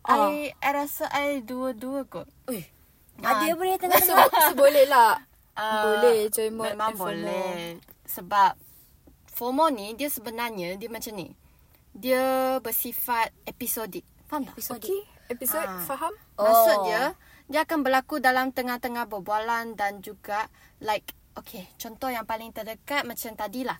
I, 0.06 0.52
I 0.54 0.70
rasa 0.70 1.08
I 1.08 1.40
dua-dua 1.40 2.04
kot. 2.04 2.28
Ui. 2.46 2.60
Ada 3.18 3.56
boleh 3.56 3.74
tengah 3.74 3.96
So, 3.98 4.12
so 4.12 4.52
boleh 4.54 4.84
lah. 4.86 5.16
Ah, 5.56 5.82
boleh 5.82 6.28
join 6.28 6.52
mode 6.52 6.76
Memang 6.76 6.92
FOMO. 6.92 7.08
boleh. 7.08 7.80
Sebab 8.04 8.52
FOMO 9.32 9.66
ni 9.68 9.96
dia 9.96 10.12
sebenarnya 10.12 10.76
dia 10.76 10.88
macam 10.92 11.16
ni. 11.16 11.32
Dia 11.90 12.22
bersifat 12.60 13.32
episodik. 13.42 14.04
Faham 14.28 14.44
tak? 14.44 14.60
Okay. 14.78 15.00
Episod 15.26 15.64
Ah. 15.64 15.80
faham? 15.82 16.12
Maksud 16.36 16.76
Oh. 16.76 16.84
dia 16.84 17.16
dia 17.46 17.62
akan 17.62 17.86
berlaku 17.86 18.18
dalam 18.18 18.50
tengah-tengah 18.50 19.06
berbualan 19.06 19.78
dan 19.78 20.02
juga 20.02 20.50
like 20.82 21.14
okay, 21.36 21.68
contoh 21.76 22.10
yang 22.10 22.24
paling 22.24 22.50
terdekat 22.50 23.04
macam 23.04 23.36
tadi 23.36 23.62
lah. 23.62 23.78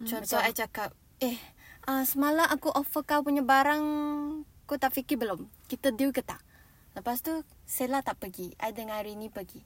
Hmm, 0.00 0.06
Contoh 0.06 0.40
I 0.40 0.52
cakap, 0.54 0.94
eh, 1.18 1.36
uh, 1.90 2.04
semalam 2.06 2.46
aku 2.46 2.70
offer 2.72 3.02
kau 3.02 3.26
punya 3.26 3.42
barang, 3.42 3.84
kau 4.64 4.78
tak 4.78 4.94
fikir 4.94 5.18
belum? 5.18 5.48
Kita 5.66 5.90
deal 5.92 6.14
ke 6.14 6.22
tak? 6.22 6.40
Lepas 6.96 7.20
tu, 7.20 7.44
Sela 7.68 8.00
tak 8.00 8.16
pergi. 8.20 8.56
I 8.56 8.72
dengan 8.72 8.96
hari 8.96 9.16
ni 9.20 9.28
pergi. 9.28 9.60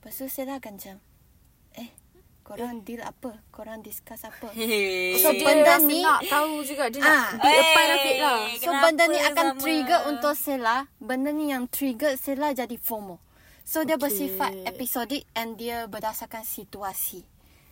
Lepas 0.00 0.18
tu, 0.18 0.26
Sela 0.26 0.58
akan 0.58 0.72
macam, 0.74 0.96
eh, 1.78 1.90
korang 2.44 2.80
deal 2.80 3.00
apa? 3.00 3.40
Korang 3.48 3.80
discuss 3.80 4.22
apa? 4.22 4.52
So, 4.52 4.60
So, 5.18 5.28
dia 5.32 5.42
benda 5.42 5.74
ni- 5.80 6.04
nak 6.04 6.20
tahu 6.22 6.60
juga. 6.60 6.86
Dia 6.86 7.00
Ah. 7.00 7.32
nak 7.32 7.40
be 7.40 7.50
a 7.50 7.64
part 7.72 7.90
of 7.90 8.02
it 8.02 8.16
lah. 8.18 8.38
So 8.52 8.60
Kenapa 8.62 8.82
benda 8.84 9.04
ni 9.06 9.18
akan 9.18 9.46
sama? 9.48 9.58
trigger 9.58 10.00
untuk 10.06 10.34
Sela. 10.34 10.76
Benda 10.98 11.30
ni 11.30 11.48
yang 11.48 11.64
trigger 11.66 12.14
Sela 12.14 12.52
jadi 12.52 12.76
FOMO. 12.76 13.16
So 13.62 13.80
dia 13.80 13.96
Okay. 13.96 14.04
bersifat 14.04 14.52
episodik 14.66 15.24
and 15.32 15.56
dia 15.56 15.84
berdasarkan 15.86 16.44
situasi. 16.44 17.24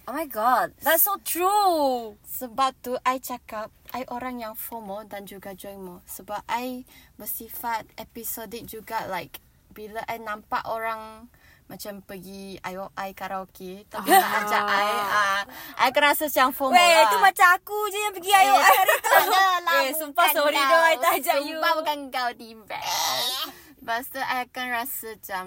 Oh 0.03 0.11
my 0.11 0.27
god, 0.27 0.75
that's 0.81 1.05
so 1.05 1.15
true. 1.23 2.19
Sebab 2.27 2.75
tu 2.81 2.99
I 3.03 3.21
cakap 3.21 3.71
I 3.93 4.03
orang 4.09 4.41
yang 4.41 4.57
FOMO 4.57 5.05
dan 5.05 5.23
juga 5.25 5.53
JOIMO. 5.53 6.03
Sebab 6.05 6.43
I 6.49 6.83
bersifat 7.15 7.87
episodik 7.95 8.67
juga 8.67 9.07
like 9.07 9.39
bila 9.71 10.03
I 10.05 10.19
nampak 10.19 10.65
orang 10.65 11.29
macam 11.73 12.05
pergi 12.05 12.61
I, 12.61 12.77
I 12.77 13.11
karaoke 13.13 13.89
tapi 13.89 14.13
tak 14.13 14.31
ajak 14.45 14.63
I 14.63 14.85
ah, 14.93 15.41
I 15.81 15.89
akan 15.89 16.03
rasa 16.05 16.29
macam 16.29 16.49
FOMO 16.53 16.77
Weh, 16.77 16.85
lah. 16.85 17.09
tu 17.09 17.17
macam 17.17 17.47
aku 17.57 17.79
je 17.89 17.99
yang 17.99 18.13
pergi 18.13 18.33
ayo 18.37 18.53
Eh, 18.53 18.61
hari 18.61 18.97
tu. 19.01 19.13
Eh, 19.73 19.89
sumpah 19.97 20.27
sorry 20.31 20.61
kau. 20.61 20.69
dah 20.69 20.85
I 20.85 20.97
tak 21.01 21.13
ajak 21.17 21.37
you. 21.43 21.57
Sumpah 21.57 21.73
bukan 21.81 21.99
kau 22.13 22.29
Tiba 22.37 22.79
Lepas 23.81 24.05
tu 24.13 24.21
I 24.21 24.45
akan 24.45 24.67
rasa 24.69 25.09
macam 25.17 25.45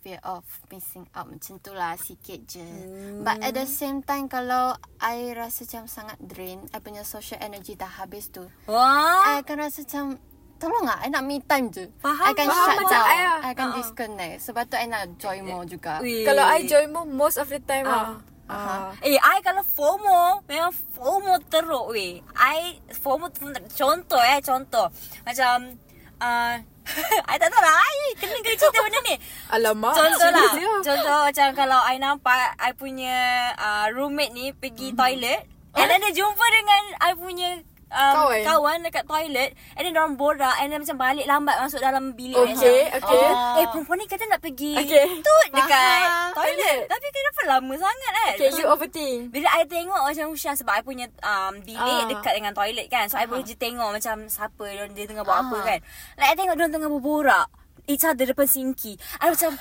Fear 0.00 0.22
of 0.22 0.46
missing 0.70 1.02
out 1.12 1.26
Macam 1.26 1.58
tu 1.58 1.74
lah 1.74 1.98
sikit 1.98 2.46
je 2.46 2.62
hmm. 2.62 3.26
But 3.26 3.42
at 3.42 3.58
the 3.58 3.66
same 3.66 4.00
time 4.00 4.30
Kalau 4.30 4.78
I 5.02 5.34
rasa 5.34 5.66
macam 5.66 5.90
sangat 5.90 6.18
drain 6.22 6.62
I 6.70 6.78
punya 6.78 7.02
social 7.02 7.42
energy 7.42 7.74
dah 7.74 7.90
habis 7.90 8.30
tu 8.30 8.46
Wah. 8.70 9.34
I 9.34 9.42
akan 9.42 9.56
rasa 9.58 9.82
macam 9.82 10.22
Tolong 10.56 10.84
lah 10.88 10.98
I 11.04 11.12
nak 11.12 11.24
me 11.28 11.36
time 11.44 11.68
je 11.68 11.84
Faham, 12.00 12.24
I 12.24 12.32
akan 12.32 12.46
faham 12.48 12.64
shut 12.64 12.76
down 12.88 13.04
I 13.04 13.16
lah. 13.20 13.38
I 13.44 13.48
akan 13.52 13.68
disconnect 13.76 14.36
Sebab 14.40 14.62
tu 14.68 14.74
I 14.80 14.86
nak 14.88 15.04
join 15.20 15.42
more 15.44 15.68
juga 15.68 16.00
Weh. 16.00 16.24
Kalau 16.24 16.44
I 16.44 16.64
join 16.64 16.88
mo 16.88 17.04
most 17.04 17.36
of 17.36 17.46
the 17.52 17.60
time 17.60 17.84
Ah. 17.84 18.16
ah. 18.16 18.16
Ah. 18.46 18.94
Eh, 19.02 19.18
I 19.18 19.42
kalau 19.42 19.58
FOMO, 19.66 20.46
memang 20.46 20.70
FOMO 20.94 21.34
teruk 21.50 21.90
weh. 21.90 22.22
I 22.38 22.78
FOMO 22.94 23.26
contoh 23.74 24.22
eh, 24.22 24.38
contoh. 24.38 24.86
Macam 25.26 25.74
uh, 26.22 26.54
I 27.30 27.36
tak 27.42 27.50
tahu 27.50 27.58
lah 27.58 27.74
I 27.82 28.14
kena 28.14 28.38
kena 28.38 28.54
cerita 28.54 28.78
benda 28.78 29.00
ni 29.02 29.14
Alamak. 29.50 29.94
Contoh 29.98 30.30
lah. 30.30 30.52
Contoh 30.78 31.18
macam 31.26 31.48
Kalau 31.58 31.80
I 31.82 31.98
nampak 31.98 32.54
I 32.62 32.70
punya 32.78 33.50
uh, 33.58 33.86
Roommate 33.90 34.30
ni 34.30 34.54
Pergi 34.54 34.94
toilet 34.94 35.42
And 35.76 35.86
then 35.90 35.98
dia 36.06 36.12
jumpa 36.14 36.44
dengan 36.46 36.82
I 37.02 37.12
punya 37.18 37.50
um, 37.88 38.14
Kawan. 38.16 38.42
kawan 38.42 38.78
dekat 38.82 39.04
toilet 39.04 39.50
And 39.72 39.82
then 39.82 39.92
diorang 39.92 40.14
borak 40.14 40.56
And 40.58 40.68
then 40.68 40.80
macam 40.80 40.96
balik 40.96 41.24
lambat 41.24 41.56
Masuk 41.58 41.78
dalam 41.78 42.12
bilik 42.12 42.34
Okay, 42.36 42.88
macam, 42.88 42.98
okay. 42.98 43.24
oh. 43.26 43.56
Eh 43.56 43.66
perempuan 43.68 43.96
ni 43.96 44.06
kata 44.06 44.24
nak 44.24 44.40
pergi 44.40 44.74
Okay. 44.76 45.06
Tu 45.16 45.36
dekat 45.48 45.70
Faham. 46.02 46.30
toilet 46.32 46.78
Tapi 46.84 47.06
kenapa 47.08 47.40
lama 47.48 47.74
sangat 47.76 48.12
kan 48.12 48.32
Okay, 48.34 48.50
you 48.52 48.66
overthink. 48.66 49.20
bila 49.28 49.48
I 49.50 49.62
tengok 49.64 50.00
macam 50.02 50.24
Hushan 50.28 50.54
Sebab 50.54 50.72
I 50.72 50.82
punya 50.82 51.06
um, 51.20 51.54
bilik 51.60 51.78
Ah. 51.78 52.06
dekat 52.06 52.32
dengan 52.34 52.52
toilet 52.52 52.86
kan 52.86 53.06
So 53.06 53.16
I 53.16 53.24
boleh 53.24 53.42
je 53.42 53.54
tengok 53.54 53.88
macam 53.90 54.16
Siapa 54.26 54.64
dia, 54.88 55.04
tengah 55.04 55.22
buat 55.22 55.38
apa 55.40 55.56
Ah. 55.56 55.62
kan 55.66 55.78
Like 56.16 56.28
I 56.28 56.36
tengok 56.36 56.54
dia 56.54 56.68
tengah 56.68 56.90
berborak 56.90 57.46
Each 57.84 58.02
other 58.02 58.26
depan 58.26 58.44
sinki 58.44 58.94
I 59.16 59.28
macam 59.28 59.54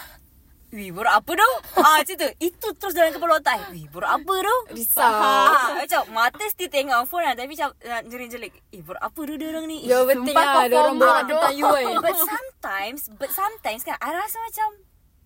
Wih 0.76 0.92
borak 0.92 1.24
apa 1.24 1.32
tu? 1.32 1.52
Ah 1.80 2.04
macam 2.04 2.16
tu. 2.20 2.30
Itu 2.44 2.68
terus 2.76 2.92
dalam 2.92 3.16
kepala 3.16 3.40
otak 3.40 3.72
Wih 3.72 3.88
borak 3.88 4.12
apa 4.12 4.34
tu? 4.36 4.56
Risau. 4.76 5.08
ah, 5.08 5.80
Macam 5.80 6.02
mata 6.12 6.44
still 6.52 6.68
tengok 6.68 7.08
phone 7.08 7.24
lah 7.24 7.32
Tapi 7.32 7.56
macam 7.56 7.72
uh, 7.80 8.02
jeling-jeling 8.04 8.52
Eh 8.70 8.84
borak 8.84 9.00
apa 9.00 9.20
tu 9.24 9.34
dia 9.40 9.48
orang 9.56 9.66
ni? 9.66 9.88
Overthink 9.88 10.36
Sumpah 10.36 10.44
lah. 10.44 10.66
Dia 10.68 10.78
orang 10.78 10.98
borak 11.00 11.22
tu. 11.24 11.32
tentang 11.32 11.56
you 11.56 11.64
kan. 11.64 11.96
But 12.04 12.18
sometimes 12.20 13.02
But 13.16 13.32
sometimes 13.32 13.82
kan 13.88 13.96
I 14.04 14.12
rasa 14.12 14.38
macam 14.44 14.68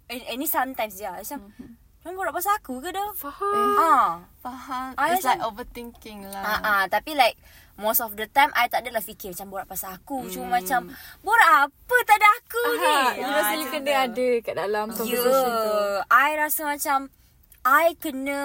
Eh, 0.09 0.21
eh 0.25 0.37
ni 0.37 0.45
sometimes 0.45 0.93
je 0.93 1.09
Macam 1.09 1.39
Diorang 1.99 2.15
borak 2.15 2.33
pasal 2.41 2.57
aku 2.57 2.79
ke 2.79 2.89
dah 2.89 3.11
Faham. 3.11 3.53
Ah. 3.75 4.23
Faham. 4.39 4.95
I 4.95 5.13
It's 5.13 5.27
like 5.27 5.43
overthinking 5.43 6.25
lah. 6.25 6.41
Ah, 6.41 6.59
ah, 6.63 6.83
tapi 6.87 7.11
like 7.11 7.35
most 7.79 7.99
of 7.99 8.13
the 8.13 8.27
time 8.27 8.51
I 8.53 8.67
tak 8.67 8.83
adalah 8.83 8.99
fikir 8.99 9.31
macam 9.31 9.47
borak 9.47 9.65
pasal 9.65 9.95
aku. 9.95 10.21
Hmm. 10.21 10.29
Cuma 10.29 10.59
macam 10.59 10.91
borak 11.19 11.49
apa 11.65 11.95
tak 12.03 12.17
ada 12.19 12.27
aku 12.29 12.63
ni. 12.75 12.85
Ah, 12.85 13.11
you 13.13 13.25
rasa 13.25 13.47
Ah, 13.47 13.55
you 13.55 13.67
kena 13.69 13.91
ada 14.05 14.27
kat 14.39 14.55
dalam 14.55 14.85
Ya, 14.85 14.93
conversation 14.93 15.47
tu. 15.47 15.71
I 16.05 16.29
rasa 16.35 16.61
macam 16.67 16.99
I 17.61 17.85
kena 17.95 18.39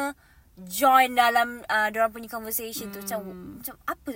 join 0.57 1.13
dalam 1.13 1.67
uh, 1.67 1.91
orang 1.91 2.11
punya 2.11 2.31
conversation 2.31 2.89
tu 2.89 3.03
macam 3.03 3.21
Hmm. 3.21 3.59
macam 3.59 3.75
apa 3.85 4.11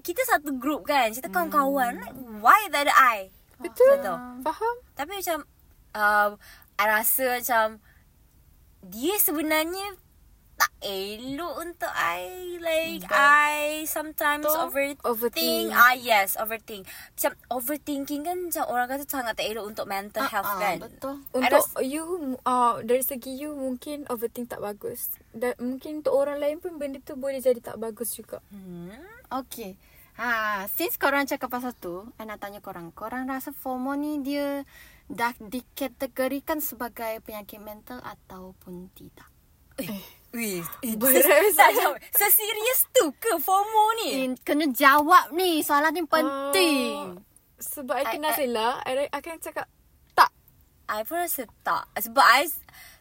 kita 0.00 0.20
satu 0.26 0.52
group 0.54 0.84
kan 0.84 1.08
kita 1.10 1.30
kawan-kawan 1.30 1.96
like 1.96 2.12
why 2.38 2.60
tak 2.68 2.84
ada 2.84 2.94
I 2.94 3.32
Betul. 3.56 3.96
Betul. 3.96 4.16
Faham? 4.42 4.74
tapi 4.92 5.16
macam 5.16 5.38
uh, 5.92 6.28
I 6.76 6.84
rasa 6.84 7.40
macam 7.40 7.66
dia 8.80 9.16
sebenarnya 9.16 9.96
tak 10.58 10.74
elok 10.80 11.54
untuk 11.62 11.86
I 11.88 12.26
like 12.58 13.06
But- 13.06 13.14
I 13.14 13.86
sometimes 13.86 14.42
overthink. 14.44 14.98
Overthink. 15.00 15.70
Ah 15.70 15.94
yes, 15.94 16.34
overthink. 16.34 16.82
Macam 17.14 17.32
overthinking 17.48 18.22
kan 18.22 18.36
macam 18.42 18.66
orang 18.66 18.86
kata 18.88 19.06
sangat 19.06 19.38
tak 19.38 19.46
elok 19.46 19.64
untuk 19.64 19.86
mental 19.86 20.26
health 20.26 20.50
Ah, 20.50 20.58
kan. 20.58 20.76
Betul 20.82 21.22
Untuk 21.30 21.62
rasa- 21.62 21.78
you 21.80 22.02
uh, 22.42 22.82
dari 22.82 23.00
segi 23.00 23.38
you 23.38 23.54
mungkin 23.54 24.02
overthink 24.06 24.50
tak 24.50 24.58
bagus. 24.58 25.14
Dan 25.30 25.54
mungkin 25.58 26.02
untuk 26.02 26.12
orang 26.12 26.36
lain 26.36 26.58
pun 26.58 26.74
benda 26.74 26.98
tu 26.98 27.14
boleh 27.14 27.38
jadi 27.38 27.62
tak 27.62 27.78
bagus 27.78 28.12
juga. 28.12 28.42
Hmm. 28.50 28.90
Okay. 29.30 29.78
Ha, 30.18 30.66
since 30.66 30.98
korang 30.98 31.22
cakap 31.24 31.46
pasal 31.46 31.70
tu, 31.72 32.02
I 32.18 32.26
nak 32.26 32.42
tanya 32.42 32.58
korang. 32.58 32.90
Korang 32.90 33.30
rasa 33.30 33.54
FOMO 33.54 33.94
ni 33.94 34.18
dia 34.18 34.66
dah 35.06 35.30
dikategorikan 35.38 36.58
sebagai 36.58 37.22
penyakit 37.22 37.62
mental 37.62 38.02
ataupun 38.02 38.90
tidak? 38.92 39.30
Wih, 40.38 40.62
eh, 40.80 40.94
Berat 40.94 41.18
ses- 41.18 41.52
tak 41.52 41.74
jawab. 41.74 41.98
Seserius 42.12 42.80
tu 42.88 43.10
ke 43.12 43.34
FOMO 43.36 43.84
ni? 43.98 44.08
Eh, 44.14 44.26
kena 44.40 44.70
jawab 44.70 45.32
ni. 45.32 45.58
Soalan 45.60 45.90
ni 45.90 46.06
penting. 46.06 47.18
Sebab 47.58 47.90
I 47.92 48.04
I- 48.04 48.12
kenal 48.12 48.30
I- 48.30 48.38
Sela, 48.38 48.68
I, 48.80 48.92
I 48.96 49.06
akan 49.10 49.34
cakap 49.36 49.66
tak. 50.12 50.30
I 50.86 51.02
pun 51.02 51.18
rasa 51.18 51.42
tak. 51.60 51.90
Sebab 51.92 52.22
I 52.22 52.46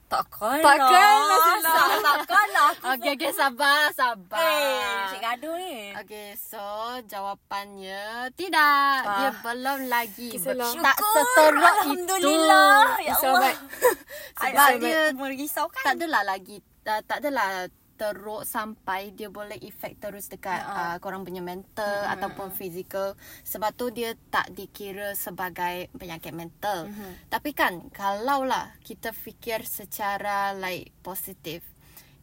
takkan 0.08 0.64
Takkan 0.64 0.88
lah, 0.88 1.20
lah. 1.22 1.44
Sila. 1.46 2.00
Takkan 2.02 2.48
lah. 2.50 2.72
Okay, 2.96 3.12
okay. 3.14 3.32
Sabar, 3.32 3.92
sabar. 3.92 4.40
Eh, 4.40 5.12
cik 5.12 5.20
gaduh 5.20 5.56
ni. 5.58 5.94
Okay, 5.96 6.34
so 6.34 6.58
jawapannya 7.06 8.02
tidak. 8.34 8.98
Dia 9.04 9.30
Ah. 9.30 9.34
belum 9.38 9.80
lagi. 9.86 10.32
Kisahlah. 10.32 10.72
Tak 10.74 10.98
seteruk 10.98 11.60
itu. 11.60 11.68
Alhamdulillah. 12.08 12.82
Ya 13.00 13.14
Selamat. 13.14 13.56
Sebab 14.40 14.70
I- 14.70 14.80
dia 14.80 15.00
merisaukan. 15.12 15.84
tak 15.84 15.94
adalah 15.94 16.24
lagi 16.26 16.58
uh, 16.88 17.02
tak 17.04 17.20
adalah 17.22 17.68
teruk 17.98 18.46
sampai 18.46 19.10
dia 19.18 19.28
boleh 19.34 19.58
efek 19.58 19.98
terus 19.98 20.30
dekat 20.30 20.62
uh, 20.62 21.02
korang 21.02 21.26
punya 21.26 21.42
mental 21.42 22.06
uh, 22.06 22.14
ataupun 22.14 22.54
fizikal 22.54 23.18
sebab 23.42 23.74
tu 23.74 23.90
dia 23.90 24.14
tak 24.30 24.54
dikira 24.54 25.18
sebagai 25.18 25.90
penyakit 25.98 26.32
mental. 26.32 26.88
Uh-huh. 26.88 27.14
Tapi 27.28 27.58
kan 27.58 27.90
kalau 27.90 28.46
lah 28.46 28.78
kita 28.86 29.12
fikir 29.12 29.66
secara 29.66 30.54
like 30.54 30.94
positif 31.02 31.66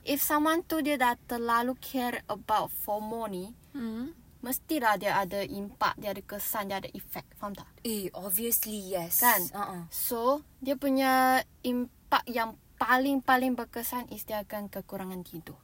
if 0.06 0.23
someone 0.23 0.62
tu 0.62 0.78
dia 0.78 0.94
dah 0.94 1.18
terlalu 1.26 1.75
care 1.83 2.23
about 2.30 2.71
FOMO 2.71 3.26
ni 3.26 3.50
Hmm. 3.75 4.14
mestilah 4.38 4.94
dia 4.94 5.18
ada 5.18 5.42
impak, 5.42 5.99
dia 5.99 6.14
ada 6.14 6.23
kesan, 6.23 6.71
dia 6.71 6.78
ada 6.78 6.87
efek. 6.94 7.26
Faham 7.35 7.59
tak? 7.59 7.66
Eh, 7.83 8.06
obviously 8.14 8.94
yes. 8.94 9.18
Kan? 9.18 9.42
Uh-uh. 9.50 9.90
So, 9.90 10.47
dia 10.62 10.78
punya 10.78 11.42
impak 11.66 12.23
yang 12.30 12.54
paling-paling 12.76 13.54
berkesan 13.54 14.10
is 14.10 14.22
dia 14.22 14.40
akan 14.40 14.68
kekurangan 14.68 15.22
tidur. 15.22 15.58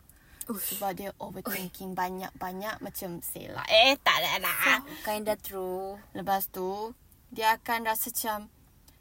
Ush. 0.47 0.75
Sebab 0.75 0.91
dia 0.95 1.11
overthinking 1.17 1.95
banyak-banyak 1.95 2.83
macam 2.83 3.23
Sela. 3.23 3.63
Eh, 3.69 3.95
tak 4.03 4.19
lah. 4.41 4.83
Kinda 5.07 5.39
true. 5.39 5.95
Lepas 6.11 6.51
tu, 6.51 6.91
dia 7.31 7.55
akan 7.55 7.87
rasa 7.87 8.11
macam 8.11 8.51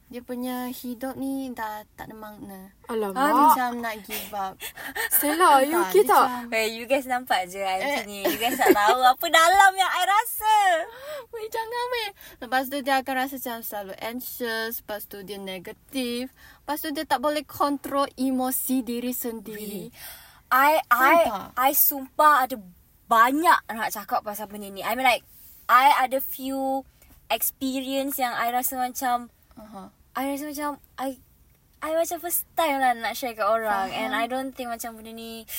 dia 0.09 0.25
punya 0.25 0.65
hidup 0.73 1.13
ni 1.21 1.53
dah 1.53 1.85
tak 1.93 2.09
ada 2.09 2.17
makna. 2.17 2.73
Alamak. 2.89 3.53
macam 3.53 3.77
nak 3.77 3.95
give 4.01 4.33
up. 4.33 4.57
Sela, 5.21 5.61
you 5.61 5.77
okay 5.79 6.01
dia 6.01 6.09
tak? 6.09 6.25
macam- 6.25 6.49
Hey, 6.49 6.65
you 6.73 6.89
guys 6.89 7.05
nampak 7.05 7.45
je 7.45 7.61
I 7.61 7.77
macam 7.77 8.05
ni. 8.09 8.25
You 8.25 8.37
guys 8.41 8.57
tak 8.57 8.73
tahu 8.73 9.05
apa 9.05 9.25
dalam 9.29 9.71
yang 9.77 9.85
I 9.87 10.03
rasa. 10.05 10.55
Weh, 11.31 11.45
jangan 11.45 11.83
weh. 11.93 12.09
Lepas 12.41 12.73
tu 12.73 12.81
dia 12.81 13.05
akan 13.05 13.13
rasa 13.15 13.37
macam 13.37 13.61
selalu 13.61 13.93
anxious. 14.01 14.81
Lepas 14.81 15.05
tu 15.05 15.21
dia 15.21 15.37
negatif. 15.37 16.33
Lepas 16.69 16.85
tu 16.85 16.93
dia 16.93 17.01
tak 17.01 17.17
boleh 17.17 17.41
kontrol 17.49 18.05
emosi 18.13 18.85
diri 18.85 19.09
sendiri. 19.09 19.89
I 20.53 20.77
I 20.85 21.17
Sumpah. 21.25 21.45
I 21.57 21.71
sumpah 21.73 22.33
ada 22.45 22.61
banyak 23.09 23.73
nak 23.73 23.89
cakap 23.89 24.21
pasal 24.21 24.45
benda 24.45 24.69
ni. 24.69 24.85
I 24.85 24.93
mean 24.93 25.01
like 25.01 25.25
I 25.65 26.05
ada 26.05 26.21
few 26.21 26.85
experience 27.25 28.21
yang 28.21 28.38
I 28.38 28.53
rasa 28.53 28.77
macam 28.77 29.33
Uh-huh. 29.57 29.89
I 30.13 30.29
rasa 30.29 30.45
macam 30.45 30.77
I 30.93 31.17
I 31.81 31.97
macam 31.97 32.21
first 32.21 32.45
time 32.53 32.77
lah 32.77 32.93
nak 32.93 33.17
share 33.17 33.33
kat 33.33 33.49
orang 33.49 33.89
And 33.89 34.13
I 34.13 34.29
don't 34.29 34.53
think 34.53 34.69
macam 34.69 34.93
benda 34.93 35.09
ni 35.09 35.49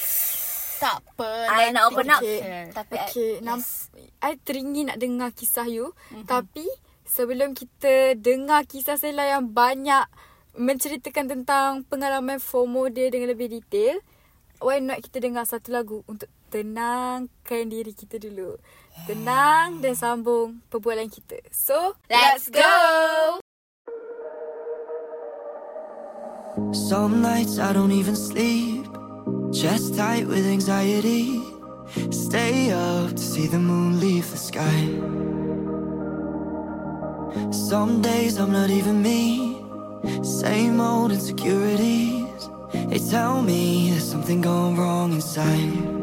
Tak 0.78 0.94
apa. 0.94 1.50
I 1.50 1.74
nak 1.74 1.90
open 1.90 2.06
up 2.06 2.22
Okay. 2.22 2.70
Tapi 2.70 2.94
Okay, 3.10 3.32
I, 3.38 3.42
nam- 3.42 3.66
I 4.22 4.38
teringin 4.38 4.94
nak 4.94 5.02
dengar 5.02 5.34
kisah 5.34 5.66
you. 5.66 5.90
Mm-hmm. 6.14 6.30
Tapi 6.30 6.70
sebelum 7.02 7.58
kita 7.58 8.14
dengar 8.14 8.62
kisah 8.62 8.94
Sela 8.94 9.26
yang 9.26 9.50
banyak 9.50 10.29
menceritakan 10.54 11.26
tentang 11.30 11.70
pengalaman 11.86 12.42
FOMO 12.42 12.90
dia 12.90 13.10
dengan 13.10 13.32
lebih 13.34 13.50
detail, 13.50 14.02
why 14.60 14.82
not 14.82 15.00
kita 15.00 15.22
dengar 15.22 15.46
satu 15.48 15.72
lagu 15.72 16.02
untuk 16.10 16.28
tenangkan 16.50 17.70
diri 17.70 17.94
kita 17.94 18.18
dulu. 18.18 18.58
Tenang 19.06 19.78
dan 19.80 19.94
sambung 19.94 20.60
perbualan 20.68 21.06
kita. 21.06 21.38
So, 21.54 21.94
Let's 22.10 22.50
go! 22.50 23.40
Some 26.74 27.22
nights 27.22 27.56
I 27.62 27.72
don't 27.72 27.94
even 27.94 28.18
sleep, 28.18 28.84
chest 29.54 29.94
tight 29.94 30.26
with 30.26 30.44
anxiety. 30.44 31.40
Stay 32.10 32.70
up 32.70 33.14
to 33.14 33.22
see 33.22 33.46
the 33.46 33.58
moon 33.58 33.98
leave 33.98 34.28
the 34.30 34.36
sky. 34.36 34.78
Some 37.50 38.02
days 38.02 38.36
I'm 38.38 38.52
not 38.52 38.70
even 38.70 39.02
me, 39.02 39.59
same 40.22 40.80
old 40.80 41.12
insecurities. 41.12 42.48
They 42.72 42.98
tell 42.98 43.42
me 43.42 43.90
there's 43.90 44.08
something 44.08 44.40
gone 44.40 44.76
wrong 44.76 45.12
inside. 45.12 45.99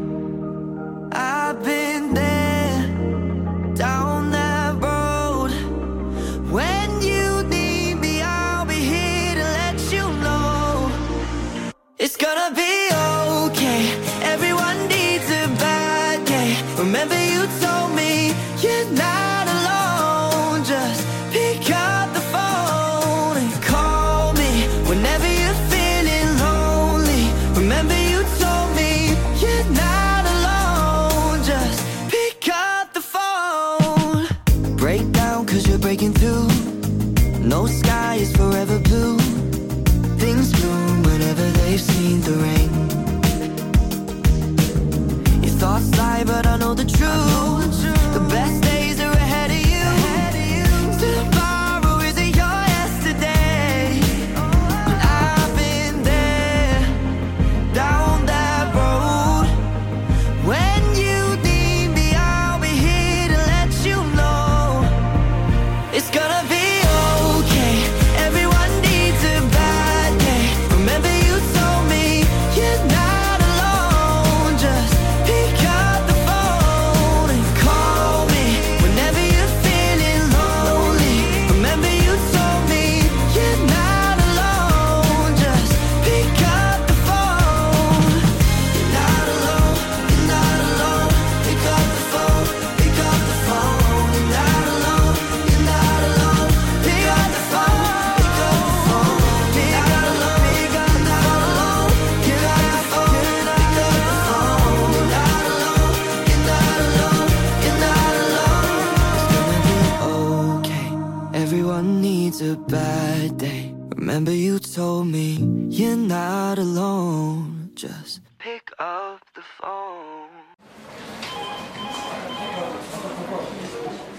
Needs 112.17 112.41
a 112.41 112.56
bad 112.56 113.38
day. 113.38 113.71
Remember 113.95 114.32
you 114.32 114.58
told 114.58 115.06
me 115.06 115.38
you're 115.69 115.95
not 115.95 116.58
alone. 116.58 117.69
Just 117.75 118.21
pick 118.39 118.71
up 118.80 119.21
the 119.36 119.45
phone. 119.60 120.30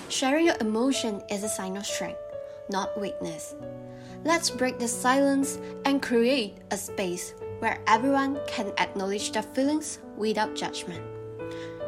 Sharing 0.08 0.46
your 0.46 0.54
emotion 0.60 1.22
is 1.28 1.42
a 1.42 1.48
sign 1.48 1.76
of 1.76 1.84
strength, 1.84 2.22
not 2.70 2.88
weakness. 3.00 3.56
Let's 4.24 4.48
break 4.48 4.78
the 4.78 4.86
silence 4.86 5.58
and 5.84 6.00
create 6.00 6.58
a 6.70 6.76
space 6.76 7.34
where 7.58 7.80
everyone 7.88 8.38
can 8.46 8.72
acknowledge 8.78 9.32
their 9.32 9.42
feelings 9.54 9.98
without 10.16 10.54
judgment. 10.54 11.02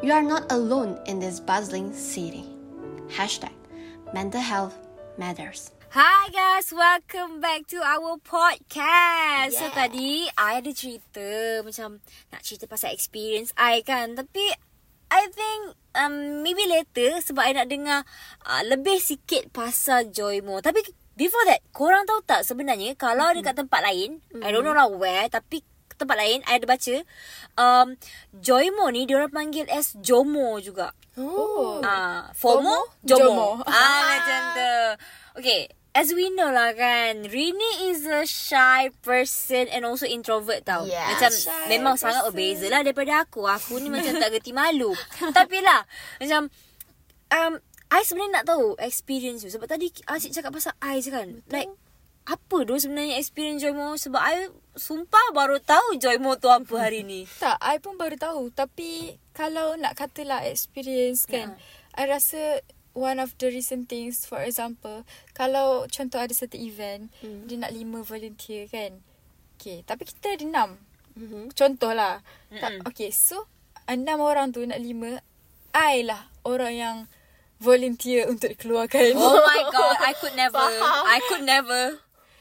You 0.02 0.12
are 0.12 0.26
not 0.26 0.50
alone 0.50 0.98
in 1.06 1.20
this 1.20 1.38
bustling 1.38 1.92
city. 1.94 2.46
Hashtag 3.06 3.54
mental 4.12 4.40
health 4.40 4.74
matters. 5.16 5.70
Hi 5.90 6.30
guys, 6.30 6.70
welcome 6.70 7.42
back 7.42 7.66
to 7.66 7.82
our 7.82 8.14
podcast. 8.22 9.58
So 9.58 9.66
tadi 9.74 10.22
I 10.38 10.62
ada 10.62 10.70
cerita 10.70 11.66
macam 11.66 11.98
nak 12.30 12.46
cerita 12.46 12.70
pasal 12.70 12.94
experience 12.94 13.50
I 13.58 13.82
kan, 13.82 14.14
tapi 14.14 14.54
I 15.10 15.26
think 15.34 15.74
um, 15.98 16.46
maybe 16.46 16.62
later 16.70 17.18
sebab 17.18 17.42
I 17.42 17.58
nak 17.58 17.74
dengar 17.74 18.06
uh, 18.46 18.62
lebih 18.70 19.02
sikit 19.02 19.50
pasal 19.50 20.14
Joymo. 20.14 20.62
Tapi 20.62 20.78
before 21.18 21.42
that, 21.50 21.58
korang 21.74 22.06
tahu 22.06 22.22
tak 22.22 22.46
sebenarnya 22.46 22.94
kalau 22.94 23.34
mm-hmm. 23.34 23.42
dekat 23.42 23.58
tempat 23.58 23.82
lain, 23.82 24.22
mm-hmm. 24.30 24.46
I 24.46 24.54
don't 24.54 24.62
know 24.62 24.78
lah 24.78 24.86
where, 24.86 25.26
tapi 25.26 25.66
tempat 25.98 26.16
lain 26.22 26.46
I 26.46 26.62
ada 26.62 26.70
baca 26.70 26.94
um, 27.58 27.98
Joymo 28.38 28.94
ni 28.94 29.10
diorang 29.10 29.34
panggil 29.34 29.66
as 29.66 29.98
Jomo 29.98 30.54
juga. 30.62 30.94
oh. 31.18 31.82
Ah, 31.82 32.30
FOMO, 32.30 32.62
FOMO, 32.62 33.02
Jomo. 33.02 33.26
Jomo. 33.26 33.48
Ah, 33.66 34.00
macam 34.06 34.40
tu. 34.54 34.72
Okay, 35.42 35.79
as 35.90 36.14
we 36.14 36.30
know 36.30 36.50
lah 36.54 36.70
kan, 36.74 37.26
Rini 37.26 37.90
is 37.90 38.06
a 38.06 38.22
shy 38.22 38.94
person 39.02 39.66
and 39.70 39.82
also 39.82 40.06
introvert 40.06 40.62
tau. 40.62 40.86
Yeah, 40.86 41.10
macam 41.10 41.30
memang 41.66 41.94
sangat 41.98 42.30
person. 42.30 42.34
berbeza 42.34 42.66
lah 42.70 42.80
daripada 42.86 43.26
aku. 43.26 43.42
Aku 43.46 43.82
ni 43.82 43.90
macam 43.90 44.14
tak 44.18 44.30
gerti 44.30 44.54
malu. 44.54 44.94
Tapi 45.38 45.58
lah, 45.62 45.82
macam 46.22 46.50
um, 47.34 47.52
I 47.90 48.00
sebenarnya 48.06 48.42
nak 48.42 48.46
tahu 48.46 48.78
experience 48.78 49.42
you. 49.42 49.50
Sebab 49.50 49.66
tadi 49.66 49.90
Asyik 50.06 50.30
cakap 50.30 50.54
pasal 50.54 50.74
I 50.78 51.02
je 51.02 51.10
kan. 51.10 51.42
Betul. 51.42 51.50
Like, 51.50 51.70
apa 52.30 52.56
tu 52.62 52.74
sebenarnya 52.78 53.18
experience 53.18 53.66
Joymo? 53.66 53.98
Sebab 53.98 54.20
I 54.22 54.46
sumpah 54.78 55.34
baru 55.34 55.58
tahu 55.58 55.98
Joymo 55.98 56.38
tu 56.38 56.46
apa 56.46 56.70
hari 56.78 57.02
ni. 57.02 57.26
Tak, 57.42 57.58
I 57.58 57.82
pun 57.82 57.98
baru 57.98 58.14
tahu. 58.14 58.54
Tapi 58.54 59.18
kalau 59.34 59.74
nak 59.74 59.98
katalah 59.98 60.46
experience 60.46 61.26
kan, 61.26 61.58
I 61.98 62.06
rasa 62.06 62.62
one 62.92 63.18
of 63.18 63.34
the 63.36 63.48
recent 63.48 63.86
things, 63.86 64.22
for 64.22 64.40
example, 64.40 65.06
kalau 65.30 65.86
contoh 65.86 66.18
ada 66.18 66.32
satu 66.32 66.54
event, 66.54 67.08
Hmm. 67.20 67.46
dia 67.46 67.56
nak 67.56 67.70
lima 67.70 68.00
volunteer 68.00 68.66
kan. 68.66 68.98
Okay, 69.56 69.84
tapi 69.84 70.04
kita 70.04 70.34
ada 70.34 70.42
enam. 70.42 70.70
Mhm. 71.14 71.52
Contoh 71.52 71.92
lah. 71.92 72.24
Tak, 72.48 72.80
Mm-mm. 72.80 72.88
okay, 72.88 73.10
so 73.10 73.44
enam 73.84 74.18
orang 74.18 74.50
tu 74.50 74.64
nak 74.64 74.78
lima, 74.78 75.20
I 75.70 76.02
lah 76.02 76.26
orang 76.42 76.72
yang 76.72 76.96
volunteer 77.58 78.24
untuk 78.26 78.56
dikeluarkan. 78.56 79.14
Oh 79.14 79.36
my 79.38 79.62
god, 79.74 79.96
I 80.00 80.12
could 80.16 80.32
never. 80.32 80.58
I 81.06 81.18
could 81.28 81.44
never. 81.44 82.00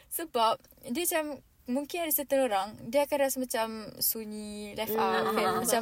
Sebab 0.09 0.57
dia 0.87 1.03
macam 1.05 1.25
mungkin 1.69 2.01
ada 2.01 2.13
certain 2.15 2.41
orang 2.41 2.73
dia 2.89 3.05
akan 3.05 3.17
rasa 3.19 3.37
macam 3.37 3.67
sunyi 4.01 4.73
left 4.73 4.97
out 4.97 5.37
kan 5.37 5.61
macam 5.61 5.81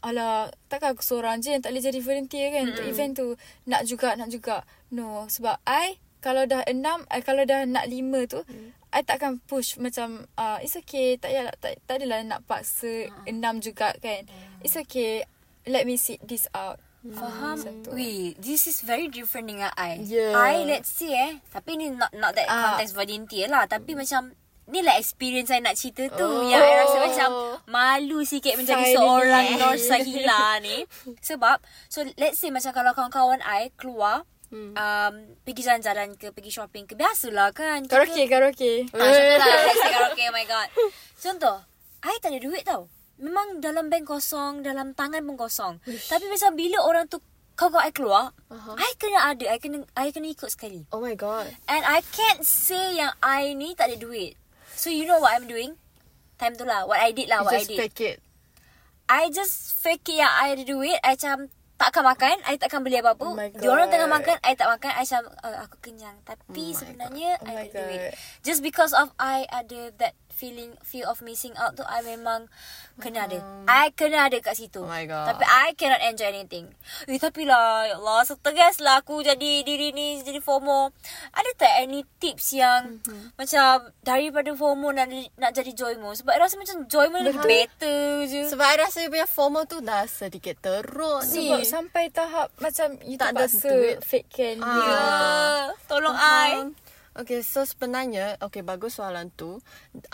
alah 0.00 0.48
takkan 0.66 0.92
aku 0.92 1.02
seorang 1.02 1.38
je 1.38 1.52
yang 1.52 1.62
tak 1.62 1.70
boleh 1.70 1.84
jadi 1.84 2.00
volunteer 2.00 2.46
kan 2.50 2.62
untuk 2.70 2.84
event 2.84 3.12
tu. 3.12 3.28
Nak 3.66 3.82
juga 3.84 4.14
nak 4.14 4.28
juga. 4.28 4.62
No 4.88 5.26
sebab 5.26 5.60
I 5.64 5.98
kalau 6.18 6.44
dah 6.44 6.64
enam 6.64 7.06
I 7.08 7.20
kalau 7.20 7.44
dah 7.44 7.62
nak 7.62 7.86
lima 7.86 8.26
tu 8.26 8.42
I 8.88 9.04
takkan 9.04 9.36
push 9.44 9.76
macam 9.76 10.24
uh, 10.34 10.58
it's 10.58 10.74
okay 10.74 11.14
tak 11.14 11.30
payah 11.30 11.52
tak, 11.60 11.76
tak 11.84 12.00
adalah 12.00 12.24
nak 12.24 12.40
paksa 12.44 13.12
enam 13.24 13.60
juga 13.60 13.92
kan. 14.00 14.24
It's 14.64 14.74
okay 14.74 15.28
let 15.68 15.84
me 15.84 16.00
sit 16.00 16.24
this 16.24 16.48
out. 16.56 16.80
Faham. 17.04 17.54
Macam 17.54 17.74
tu. 17.86 17.90
Weh, 17.94 18.34
this 18.40 18.66
is 18.66 18.82
very 18.82 19.06
different 19.06 19.46
dengan 19.46 19.70
I. 19.78 20.02
Yeah. 20.02 20.34
I 20.34 20.66
let's 20.66 20.90
say 20.90 21.14
eh, 21.14 21.32
tapi 21.46 21.78
ni 21.78 21.94
not 21.94 22.10
not 22.10 22.34
that 22.34 22.50
Ah. 22.50 22.74
context 22.74 22.96
volunteer 22.96 23.46
lah, 23.46 23.70
tapi 23.70 23.94
macam 23.94 24.34
ni 24.68 24.84
lah 24.84 25.00
experience 25.00 25.48
saya 25.48 25.64
nak 25.64 25.74
cerita 25.74 26.04
tu 26.12 26.28
oh. 26.28 26.44
yang 26.44 26.60
I 26.60 26.84
rasa 26.84 26.96
macam 27.00 27.28
malu 27.64 28.20
sikit 28.20 28.60
menjadi 28.60 28.84
Finally. 28.84 28.96
seorang 29.00 29.44
Nur 29.56 29.76
Sahila 29.80 30.42
ni 30.60 30.84
sebab 31.24 31.56
so 31.88 32.04
let's 32.20 32.36
say 32.36 32.52
macam 32.52 32.76
kalau 32.76 32.92
kawan-kawan 32.92 33.40
I 33.40 33.72
keluar 33.80 34.28
hmm. 34.52 34.76
um, 34.76 35.12
pergi 35.42 35.64
jalan-jalan 35.64 36.20
ke 36.20 36.36
pergi 36.36 36.52
shopping 36.52 36.84
ke 36.84 36.94
biasalah 36.94 37.56
kan 37.56 37.88
kita- 37.88 37.96
Karaoke, 37.96 38.24
karaoke. 38.28 38.72
Ah, 38.92 39.08
contohlah 39.08 39.62
let's 39.64 39.80
say 39.80 39.90
karaoke 39.90 40.24
oh 40.28 40.34
my 40.36 40.44
god 40.44 40.68
contoh 41.16 41.56
I 42.04 42.14
tak 42.20 42.36
ada 42.36 42.40
duit 42.44 42.62
tau 42.68 42.92
memang 43.18 43.58
dalam 43.58 43.88
bank 43.88 44.04
kosong 44.06 44.60
dalam 44.60 44.92
tangan 44.92 45.24
pun 45.24 45.34
kosong 45.34 45.80
tapi 46.06 46.28
macam 46.28 46.54
bila 46.54 46.84
orang 46.84 47.08
tu 47.08 47.18
kau 47.58 47.74
kau 47.74 47.82
I 47.82 47.90
keluar 47.90 48.30
uh-huh. 48.46 48.78
I 48.78 48.94
kena 48.94 49.34
ada 49.34 49.44
I 49.50 49.58
kena 49.58 49.82
I 49.98 50.14
kena 50.14 50.30
ikut 50.30 50.46
sekali 50.46 50.86
Oh 50.94 51.02
my 51.02 51.18
god. 51.18 51.50
And 51.66 51.82
I 51.82 52.06
can't 52.14 52.46
say 52.46 52.94
yang 52.94 53.10
I 53.18 53.50
ni 53.58 53.74
tak 53.74 53.90
ada 53.90 53.98
duit. 53.98 54.38
So 54.78 54.94
you 54.94 55.04
know 55.04 55.18
what 55.18 55.34
I'm 55.34 55.50
doing? 55.50 55.74
Time 56.38 56.54
tu 56.54 56.62
lah. 56.62 56.86
What 56.86 57.02
I 57.02 57.10
did 57.10 57.26
lah. 57.26 57.42
You 57.42 57.46
What 57.50 57.54
just 57.58 57.66
I 57.66 57.72
did. 57.74 57.78
fake 57.82 58.00
it. 58.00 58.16
I 59.10 59.22
just 59.34 59.54
fake 59.74 60.06
it 60.06 60.22
yang 60.22 60.30
I 60.30 60.54
ada 60.54 60.62
duit. 60.62 60.94
I 61.02 61.18
macam 61.18 61.50
takkan 61.74 62.06
makan. 62.06 62.36
I 62.46 62.54
takkan 62.62 62.86
beli 62.86 63.02
apa-apa. 63.02 63.26
Oh 63.26 63.34
my 63.34 63.50
Diorang 63.50 63.90
God. 63.90 63.98
tengah 63.98 64.10
makan. 64.10 64.36
I 64.46 64.54
tak 64.54 64.68
makan. 64.70 64.90
I 64.94 65.02
macam 65.02 65.22
uh, 65.42 65.56
aku 65.66 65.76
kenyang. 65.82 66.16
Tapi 66.22 66.64
sebenarnya 66.78 67.42
Oh 67.42 67.50
I 67.50 67.66
ada 67.66 67.74
duit. 67.74 67.98
God. 67.98 68.12
Just 68.46 68.60
because 68.62 68.94
of 68.94 69.10
I 69.18 69.50
ada 69.50 69.90
that 69.98 70.14
feeling 70.38 70.70
fear 70.80 71.02
of 71.04 71.18
missing 71.20 71.50
out 71.58 71.74
tu 71.74 71.82
I 71.82 71.98
memang 72.00 72.46
kena 72.96 73.26
ada. 73.26 73.38
I 73.66 73.90
kena 73.90 74.30
ada 74.30 74.38
kat 74.38 74.54
situ. 74.54 74.82
Oh 74.82 74.86
my 74.86 75.02
God. 75.02 75.26
Tapi 75.28 75.42
I 75.42 75.74
cannot 75.74 75.98
enjoy 76.00 76.30
anything. 76.30 76.70
Eh 77.04 77.18
tapi 77.18 77.42
lah 77.42 77.82
ya 77.84 77.98
Allah 77.98 78.22
setegas 78.22 78.78
lah 78.78 79.02
aku 79.02 79.18
jadi 79.20 79.62
diri 79.62 79.90
ni 79.90 80.22
jadi 80.22 80.38
FOMO. 80.38 80.94
Ada 81.30 81.50
tak 81.56 81.72
any 81.80 82.06
tips 82.18 82.54
yang 82.54 83.02
Mhm. 83.02 83.34
macam 83.34 83.70
daripada 84.00 84.50
FOMO 84.52 84.88
nak 84.90 85.06
nak 85.34 85.50
jadi 85.52 85.74
Joymo 85.74 86.14
sebab 86.14 86.30
I 86.30 86.38
rasa 86.38 86.54
macam 86.54 86.86
Joymo 86.86 87.18
lebih 87.18 87.42
better 87.42 87.98
je. 88.24 88.46
Sebab 88.46 88.64
I 88.64 88.76
rasa 88.78 89.02
punya 89.04 89.26
FOMO 89.26 89.60
tu 89.64 89.78
dah 89.80 90.06
sedikit 90.06 90.58
teruk 90.58 91.26
ni. 91.26 91.50
Sebab 91.50 91.60
sampai 91.64 92.04
tahap 92.08 92.54
macam 92.58 92.94
you 93.02 93.16
Tak 93.16 93.34
ada 93.34 93.46
terpaksa 93.46 93.74
fake 94.00 94.28
can. 94.28 94.56
Ah. 94.60 94.78
Ya, 94.78 95.02
tolong 95.86 96.14
I. 96.14 96.70
Okay, 97.18 97.42
so 97.42 97.66
sebenarnya, 97.66 98.38
okay, 98.38 98.62
bagus 98.62 99.02
soalan 99.02 99.34
tu. 99.34 99.58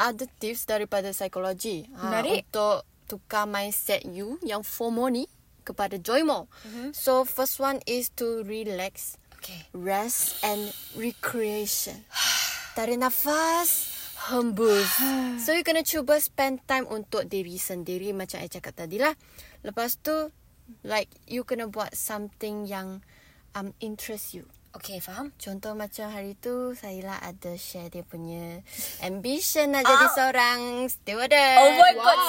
Ada 0.00 0.24
tips 0.40 0.64
daripada 0.64 1.12
psikologi. 1.12 1.84
Ha, 1.92 2.24
untuk 2.24 2.88
tukar 3.04 3.44
mindset 3.44 4.08
you 4.08 4.40
yang 4.40 4.64
FOMO 4.64 5.12
ni 5.12 5.28
kepada 5.68 6.00
Joymo. 6.00 6.48
Mm-hmm. 6.64 6.96
So, 6.96 7.28
first 7.28 7.60
one 7.60 7.84
is 7.84 8.08
to 8.16 8.40
relax, 8.48 9.20
Okay. 9.44 9.68
rest 9.76 10.40
and 10.40 10.72
recreation. 10.96 12.08
Tarik 12.76 12.96
nafas, 12.96 13.92
hembus. 14.32 14.88
so, 15.44 15.52
you 15.52 15.60
kena 15.60 15.84
cuba 15.84 16.16
spend 16.24 16.64
time 16.64 16.88
untuk 16.88 17.28
diri 17.28 17.60
sendiri 17.60 18.16
macam 18.16 18.40
I 18.40 18.48
cakap 18.48 18.80
tadi 18.80 18.96
lah. 18.96 19.12
Lepas 19.60 20.00
tu, 20.00 20.32
like, 20.80 21.12
you 21.28 21.44
kena 21.44 21.68
buat 21.68 21.92
something 21.92 22.64
yang 22.64 23.04
um, 23.52 23.76
interest 23.84 24.32
you. 24.32 24.48
Okay, 24.74 24.98
faham? 24.98 25.30
Contoh 25.38 25.78
macam 25.78 26.10
hari 26.10 26.34
tu 26.34 26.74
saya 26.74 26.98
lah 27.06 27.18
ada 27.22 27.54
share 27.54 27.94
dia 27.94 28.02
punya 28.02 28.58
ambition 29.06 29.70
nak 29.70 29.86
jadi 29.86 30.06
seorang 30.10 30.60
stewardess. 30.90 31.58
Oh 31.62 31.70
my 31.78 31.92
god, 31.94 32.18
Wow. 32.18 32.26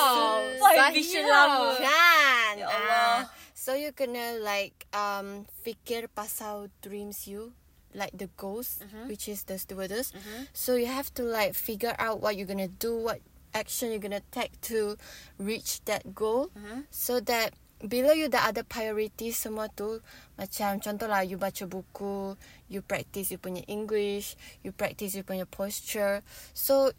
sumpah 0.62 0.74
ambition 0.86 1.24
lama. 1.26 1.74
Kan? 1.82 2.54
Ya 2.62 2.68
Allah. 2.70 3.18
Ah, 3.18 3.22
so 3.58 3.74
you 3.74 3.90
kena 3.98 4.38
like 4.46 4.86
um 4.94 5.50
fikir 5.66 6.06
pasal 6.06 6.70
dreams 6.86 7.26
you 7.26 7.58
like 7.98 8.14
the 8.14 8.30
goals 8.38 8.78
Mm-hmm. 8.78 9.10
which 9.10 9.26
is 9.26 9.50
the 9.50 9.58
stewardess. 9.58 10.14
So 10.54 10.78
you 10.78 10.86
have 10.86 11.10
to 11.18 11.26
like 11.26 11.58
figure 11.58 11.98
out 11.98 12.22
what 12.22 12.38
you're 12.38 12.46
gonna 12.46 12.70
do, 12.70 12.94
what 12.94 13.26
action 13.58 13.90
you're 13.90 14.04
gonna 14.04 14.22
take 14.30 14.54
to 14.70 15.02
reach 15.42 15.82
that 15.90 16.14
goal. 16.14 16.54
Mm-hmm. 16.54 16.86
So 16.94 17.18
that 17.26 17.58
bila 17.82 18.16
you 18.16 18.28
dah 18.28 18.50
ada 18.50 18.64
priority 18.64 19.30
semua 19.30 19.68
tu 19.68 20.00
macam 20.36 20.80
contohlah 20.80 21.22
you 21.22 21.36
baca 21.36 21.64
buku, 21.64 22.40
you 22.68 22.80
practice 22.80 23.30
you 23.30 23.38
punya 23.38 23.62
English, 23.66 24.40
you 24.62 24.72
practice 24.72 25.14
you 25.14 25.22
punya 25.22 25.44
posture. 25.44 26.24
So 26.52 26.96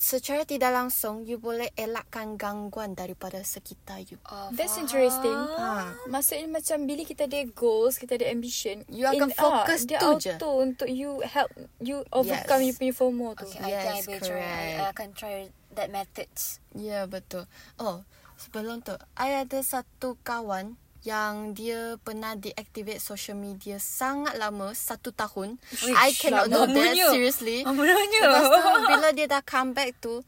secara 0.00 0.48
tidak 0.48 0.72
langsung 0.72 1.28
you 1.28 1.36
boleh 1.36 1.68
elakkan 1.76 2.40
gangguan 2.40 2.96
daripada 2.96 3.44
sekitar 3.44 4.00
you. 4.08 4.16
Oh, 4.24 4.48
That's 4.48 4.80
faham. 4.80 4.88
interesting. 4.88 5.36
Ha. 5.60 5.92
Maksudnya 6.08 6.48
macam 6.48 6.88
bila 6.88 7.02
kita 7.04 7.28
ada 7.28 7.36
goals, 7.52 8.00
kita 8.00 8.16
ada 8.16 8.32
ambition. 8.32 8.80
You 8.88 9.04
akan 9.04 9.28
in- 9.28 9.36
fokus 9.36 9.84
dia 9.84 10.00
tu 10.00 10.16
auto 10.16 10.24
je. 10.24 10.34
untuk 10.40 10.88
you 10.88 11.20
help 11.20 11.52
you 11.78 12.00
overcome 12.16 12.64
Yes. 12.64 12.66
you 12.66 12.74
punya 12.78 12.94
FOMO 12.96 13.28
tu. 13.36 13.44
Okay, 13.44 13.60
I 13.60 13.68
think 13.68 13.76
I 13.76 13.92
Yes, 13.92 14.06
will 14.08 14.22
try. 14.22 14.40
I, 14.40 14.48
I 14.48 14.48
correct. 14.48 14.80
akan 14.88 15.08
try 15.12 15.36
that 15.76 15.88
methods. 15.92 16.64
Ya 16.72 17.04
betul. 17.04 17.44
Oh, 17.76 18.00
sebelum 18.40 18.80
tu, 18.80 18.96
I 19.20 19.44
ada 19.44 19.60
satu 19.60 20.16
kawan 20.24 20.80
yang 21.00 21.56
dia 21.56 21.96
pernah 22.00 22.36
deactivate 22.36 23.00
social 23.00 23.36
media 23.36 23.80
sangat 23.80 24.36
lama, 24.36 24.72
satu 24.76 25.12
tahun. 25.12 25.56
I 25.96 26.12
cannot 26.12 26.52
do 26.52 26.68
that, 26.68 26.92
seriously. 27.12 27.64
Lamanya. 27.64 28.20
Lepas 28.20 28.44
tu, 28.48 28.60
bila 28.92 29.08
dia 29.16 29.26
dah 29.28 29.40
come 29.40 29.72
back 29.72 29.96
tu, 30.00 30.20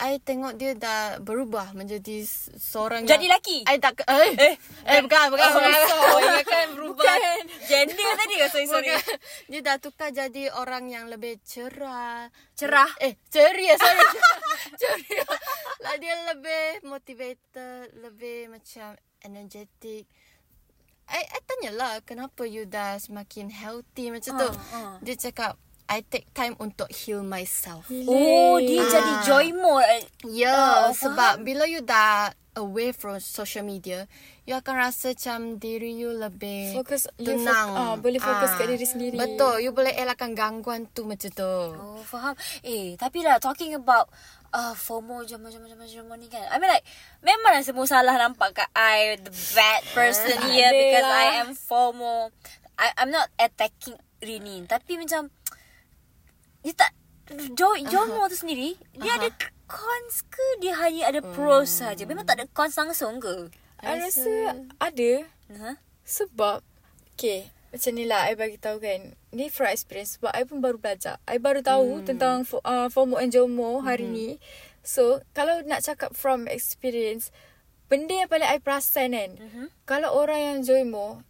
I 0.00 0.16
tengok 0.16 0.56
dia 0.56 0.72
dah 0.72 1.20
berubah 1.20 1.76
menjadi 1.76 2.24
seorang 2.56 3.04
Jadi 3.04 3.28
yang... 3.28 3.36
lelaki? 3.36 3.58
I 3.68 3.76
tak... 3.76 4.00
Eh, 4.08 4.32
eh, 4.32 4.54
eh 4.88 5.00
bukan, 5.04 5.28
bukan. 5.28 5.44
Oh, 5.44 5.52
bukan. 5.60 5.72
sorry. 5.84 6.14
Oh, 6.16 6.40
kan 6.40 6.66
berubah 6.72 7.04
gender 7.68 8.10
tadi 8.16 8.34
ke? 8.40 8.46
Sorry, 8.48 8.66
sorry. 8.70 8.88
Bukan. 8.96 9.18
Dia 9.52 9.60
dah 9.60 9.76
tukar 9.76 10.08
jadi 10.08 10.56
orang 10.56 10.88
yang 10.88 11.04
lebih 11.12 11.36
cerah. 11.44 12.32
Cerah? 12.56 12.88
Eh, 13.04 13.20
ceria, 13.28 13.76
sorry. 13.76 14.00
ceria. 14.80 15.24
Lah 15.78 15.94
dia 16.02 16.14
lebih 16.26 16.64
motivated, 16.84 17.92
lebih 17.94 18.48
macam 18.48 18.96
energetic. 19.20 20.08
I, 21.06 21.20
I 21.20 21.38
tanyalah 21.42 22.00
kenapa 22.00 22.44
you 22.44 22.64
dah 22.64 22.96
semakin 22.96 23.50
healthy 23.50 24.08
macam 24.08 24.32
tu. 24.36 24.48
ah. 24.70 24.94
Dia 25.00 25.18
cakap, 25.20 25.58
I 25.84 26.00
take 26.00 26.30
time 26.30 26.54
untuk 26.56 26.86
heal 26.88 27.20
myself. 27.20 27.90
Oh, 28.06 28.56
dia 28.58 28.78
Ah. 28.78 28.88
jadi 28.88 29.12
joy 29.24 29.46
mode. 29.52 30.06
Ya, 30.24 30.86
Oh, 30.86 30.94
sebab 30.94 31.42
bila 31.42 31.66
you 31.66 31.82
dah 31.82 32.30
away 32.52 32.90
from 32.90 33.18
social 33.18 33.62
media, 33.64 34.06
you 34.44 34.54
akan 34.54 34.74
rasa 34.80 35.10
macam 35.10 35.56
diri 35.56 35.90
you 35.92 36.10
lebih 36.12 36.74
Fokus- 36.76 37.10
you 37.16 37.26
fo- 37.28 37.42
tenang. 37.42 37.68
ah, 37.72 37.94
boleh 37.96 38.18
fokus 38.18 38.54
kat 38.54 38.66
diri 38.68 38.82
sendiri. 38.84 39.16
Betul, 39.16 39.60
you 39.60 39.70
boleh 39.72 39.90
elakkan 39.92 40.30
gangguan 40.32 40.86
tu 40.88 41.02
macam 41.02 41.26
tu. 41.28 41.54
Oh, 41.74 41.98
faham. 42.00 42.38
Eh, 42.60 42.94
tapi 42.94 43.22
lah 43.22 43.38
talking 43.38 43.74
about 43.74 44.06
uh, 44.54 44.74
FOMO 44.74 45.22
jom 45.26 45.46
jom 45.46 45.64
jom 45.66 45.82
jom 45.86 46.10
ni 46.18 46.26
kan. 46.26 46.46
I 46.50 46.56
mean 46.58 46.70
like 46.70 46.86
memang 47.22 47.62
semua 47.62 47.86
salah 47.86 48.14
nampak 48.14 48.54
kat 48.54 48.68
I 48.74 49.18
the 49.18 49.32
bad 49.54 49.82
person 49.94 50.36
here 50.50 50.70
because. 50.70 51.06
I 51.06 51.42
am 51.42 51.50
FOMO. 51.54 52.34
I 52.78 52.94
I'm 52.98 53.10
not 53.12 53.28
attacking 53.36 53.98
Rini, 54.20 54.68
tapi 54.68 55.00
macam 55.00 55.32
dia 56.60 56.76
tak 56.76 56.92
Jo 57.56 57.72
Jomo 57.88 58.26
tu 58.28 58.36
sendiri 58.36 58.74
dia 58.98 59.16
ada 59.16 59.30
cons 59.70 60.26
ke 60.28 60.46
dia 60.60 60.76
hanya 60.76 61.08
ada 61.08 61.20
pros 61.22 61.80
saja. 61.80 62.02
Memang 62.04 62.26
tak 62.26 62.42
ada 62.42 62.46
cons 62.50 62.74
langsung 62.74 63.22
ke? 63.22 63.48
I 63.80 63.96
rasa 63.96 64.60
ada 64.76 65.12
Ha? 65.50 65.82
sebab 66.06 66.62
okay 67.14 67.50
macam 67.70 67.90
ni 67.94 68.04
lah 68.06 68.26
I 68.26 68.34
bagi 68.34 68.58
tahu 68.58 68.82
kan 68.82 69.14
ni 69.30 69.46
from 69.46 69.70
experience 69.70 70.18
sebab 70.18 70.34
I 70.34 70.42
pun 70.42 70.58
baru 70.58 70.76
belajar 70.78 71.22
I 71.30 71.38
baru 71.38 71.62
tahu 71.62 72.02
hmm. 72.02 72.06
tentang 72.06 72.42
uh, 72.66 72.90
FOMO 72.90 73.22
and 73.22 73.30
JOMO 73.30 73.86
hari 73.86 74.10
hmm. 74.10 74.14
ni 74.14 74.28
so 74.82 75.22
kalau 75.32 75.62
nak 75.62 75.86
cakap 75.86 76.12
from 76.18 76.50
experience 76.50 77.30
benda 77.86 78.26
yang 78.26 78.30
paling 78.30 78.46
I 78.46 78.58
perasan 78.58 79.14
kan 79.14 79.30
mm-hmm. 79.38 79.66
kalau 79.86 80.14
orang 80.14 80.40
yang 80.40 80.58
JOMO 80.66 81.22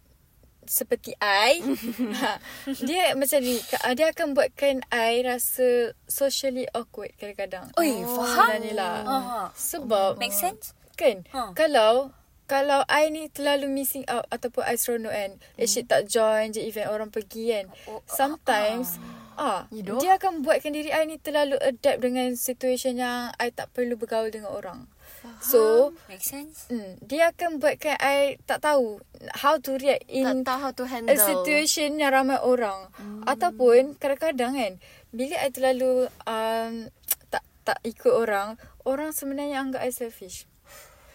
seperti 0.65 1.17
I 1.17 1.57
ha, 2.21 2.37
dia 2.85 3.17
macam 3.17 3.41
ni 3.41 3.57
dia 3.97 4.07
akan 4.13 4.37
buatkan 4.37 4.85
I 4.93 5.25
rasa 5.25 5.97
socially 6.05 6.69
awkward 6.77 7.17
kadang-kadang 7.17 7.73
Oi, 7.81 8.05
faham. 8.05 8.61
Sebenarnya 8.61 8.73
lah 8.77 8.95
Aha. 9.03 9.41
sebab 9.57 10.21
Make 10.21 10.37
sense? 10.37 10.77
Kan? 10.93 11.25
Ha. 11.33 11.57
Kalau 11.57 12.13
kalau 12.51 12.83
I 12.91 13.07
ni 13.07 13.31
terlalu 13.31 13.71
missing 13.71 14.03
out 14.11 14.27
ataupun 14.27 14.67
I 14.67 14.75
seronok 14.75 15.15
kan, 15.15 15.31
hmm. 15.39 15.63
asyik 15.63 15.87
tak 15.87 16.11
join 16.11 16.51
je 16.51 16.59
event 16.59 16.91
orang 16.91 17.07
pergi 17.07 17.55
kan. 17.55 17.65
Oh, 17.87 18.03
Sometimes 18.03 18.99
ah, 19.39 19.71
You 19.71 19.95
dia 20.03 20.19
akan 20.19 20.43
buatkan 20.43 20.75
diri 20.75 20.91
I 20.91 21.07
ni 21.07 21.15
terlalu 21.15 21.55
adapt 21.63 22.03
dengan 22.03 22.35
situation 22.35 22.99
yang 22.99 23.31
I 23.39 23.55
tak 23.55 23.71
perlu 23.71 23.95
bergaul 23.95 24.35
dengan 24.35 24.51
orang. 24.51 24.91
So, 25.39 25.93
Make 26.09 26.25
sense? 26.25 26.67
hmm, 26.67 26.99
dia 26.99 27.31
akan 27.31 27.61
buatkan 27.61 27.95
I 28.03 28.41
tak 28.43 28.67
tahu 28.67 28.99
how 29.39 29.55
to 29.61 29.77
react 29.79 30.09
tak 30.09 30.17
in 30.17 30.43
tahu 30.43 30.59
how 30.59 30.71
to 30.75 30.83
handle. 30.89 31.13
a 31.13 31.15
situation 31.15 32.03
yang 32.03 32.11
ramai 32.11 32.41
orang. 32.41 32.91
Hmm. 32.99 33.23
Ataupun 33.29 33.95
kadang-kadang 33.95 34.59
kan, 34.59 34.73
bila 35.15 35.39
I 35.39 35.49
terlalu 35.55 36.09
um, 36.27 36.91
tak 37.31 37.47
tak 37.63 37.79
ikut 37.87 38.11
orang, 38.11 38.59
orang 38.83 39.15
sebenarnya 39.15 39.61
anggap 39.61 39.87
I 39.87 39.93
selfish. 39.95 40.51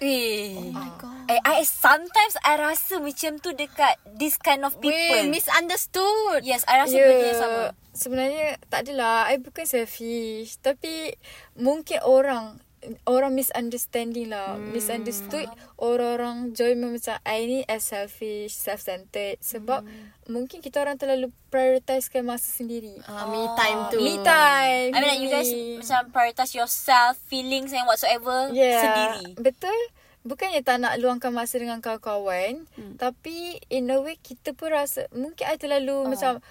Eh. 0.00 0.54
Oh 0.56 0.70
my 0.70 0.90
god. 1.00 1.24
I, 1.26 1.36
I 1.42 1.56
sometimes 1.66 2.38
I 2.44 2.54
rasa 2.60 3.02
macam 3.02 3.40
tu 3.42 3.50
dekat 3.56 3.98
this 4.14 4.38
kind 4.38 4.62
of 4.62 4.76
people. 4.78 4.94
Weh, 4.94 5.26
misunderstood. 5.26 6.46
yes, 6.46 6.62
I 6.68 6.86
rasa 6.86 6.94
Ya, 6.94 7.06
benda 7.08 7.30
sama. 7.34 7.62
Sebenarnya 7.96 8.60
tak 8.68 8.86
adalah. 8.86 9.26
I 9.32 9.40
bukan 9.40 9.64
selfish. 9.64 10.60
Tapi 10.60 11.16
mungkin 11.56 12.04
orang 12.04 12.60
orang 13.06 13.32
misunderstanding 13.34 14.30
lah. 14.30 14.54
Hmm. 14.56 14.70
Misunderstood 14.70 15.48
orang-orang 15.78 16.54
join 16.54 16.78
macam 16.78 17.18
I 17.26 17.40
ni 17.46 17.58
as 17.66 17.90
selfish, 17.90 18.54
self-centered. 18.54 19.42
Sebab 19.42 19.82
hmm. 19.82 20.30
mungkin 20.30 20.62
kita 20.62 20.82
orang 20.82 20.96
terlalu 20.96 21.34
prioritisekan 21.50 22.22
masa 22.26 22.48
sendiri. 22.50 22.98
Uh, 23.06 23.26
me 23.30 23.40
time 23.58 23.80
tu. 23.90 23.98
Me 24.02 24.14
time. 24.22 24.90
I 24.94 24.98
mean 24.98 25.10
like 25.10 25.22
you 25.22 25.30
guys 25.30 25.50
macam 25.52 26.00
prioritize 26.14 26.52
yourself, 26.54 27.18
feelings 27.26 27.74
and 27.74 27.86
whatsoever 27.86 28.50
yeah, 28.54 28.82
sendiri. 28.82 29.38
Betul. 29.40 29.78
Bukannya 30.26 30.58
tak 30.66 30.82
nak 30.82 30.98
luangkan 30.98 31.30
masa 31.30 31.62
dengan 31.62 31.78
kawan-kawan. 31.78 32.66
Hmm. 32.74 32.98
Tapi 32.98 33.62
in 33.70 33.90
a 33.94 34.02
way 34.02 34.18
kita 34.18 34.58
pun 34.58 34.74
rasa 34.74 35.06
mungkin 35.14 35.46
I 35.46 35.54
terlalu 35.54 36.02
oh. 36.02 36.10
macam 36.10 36.42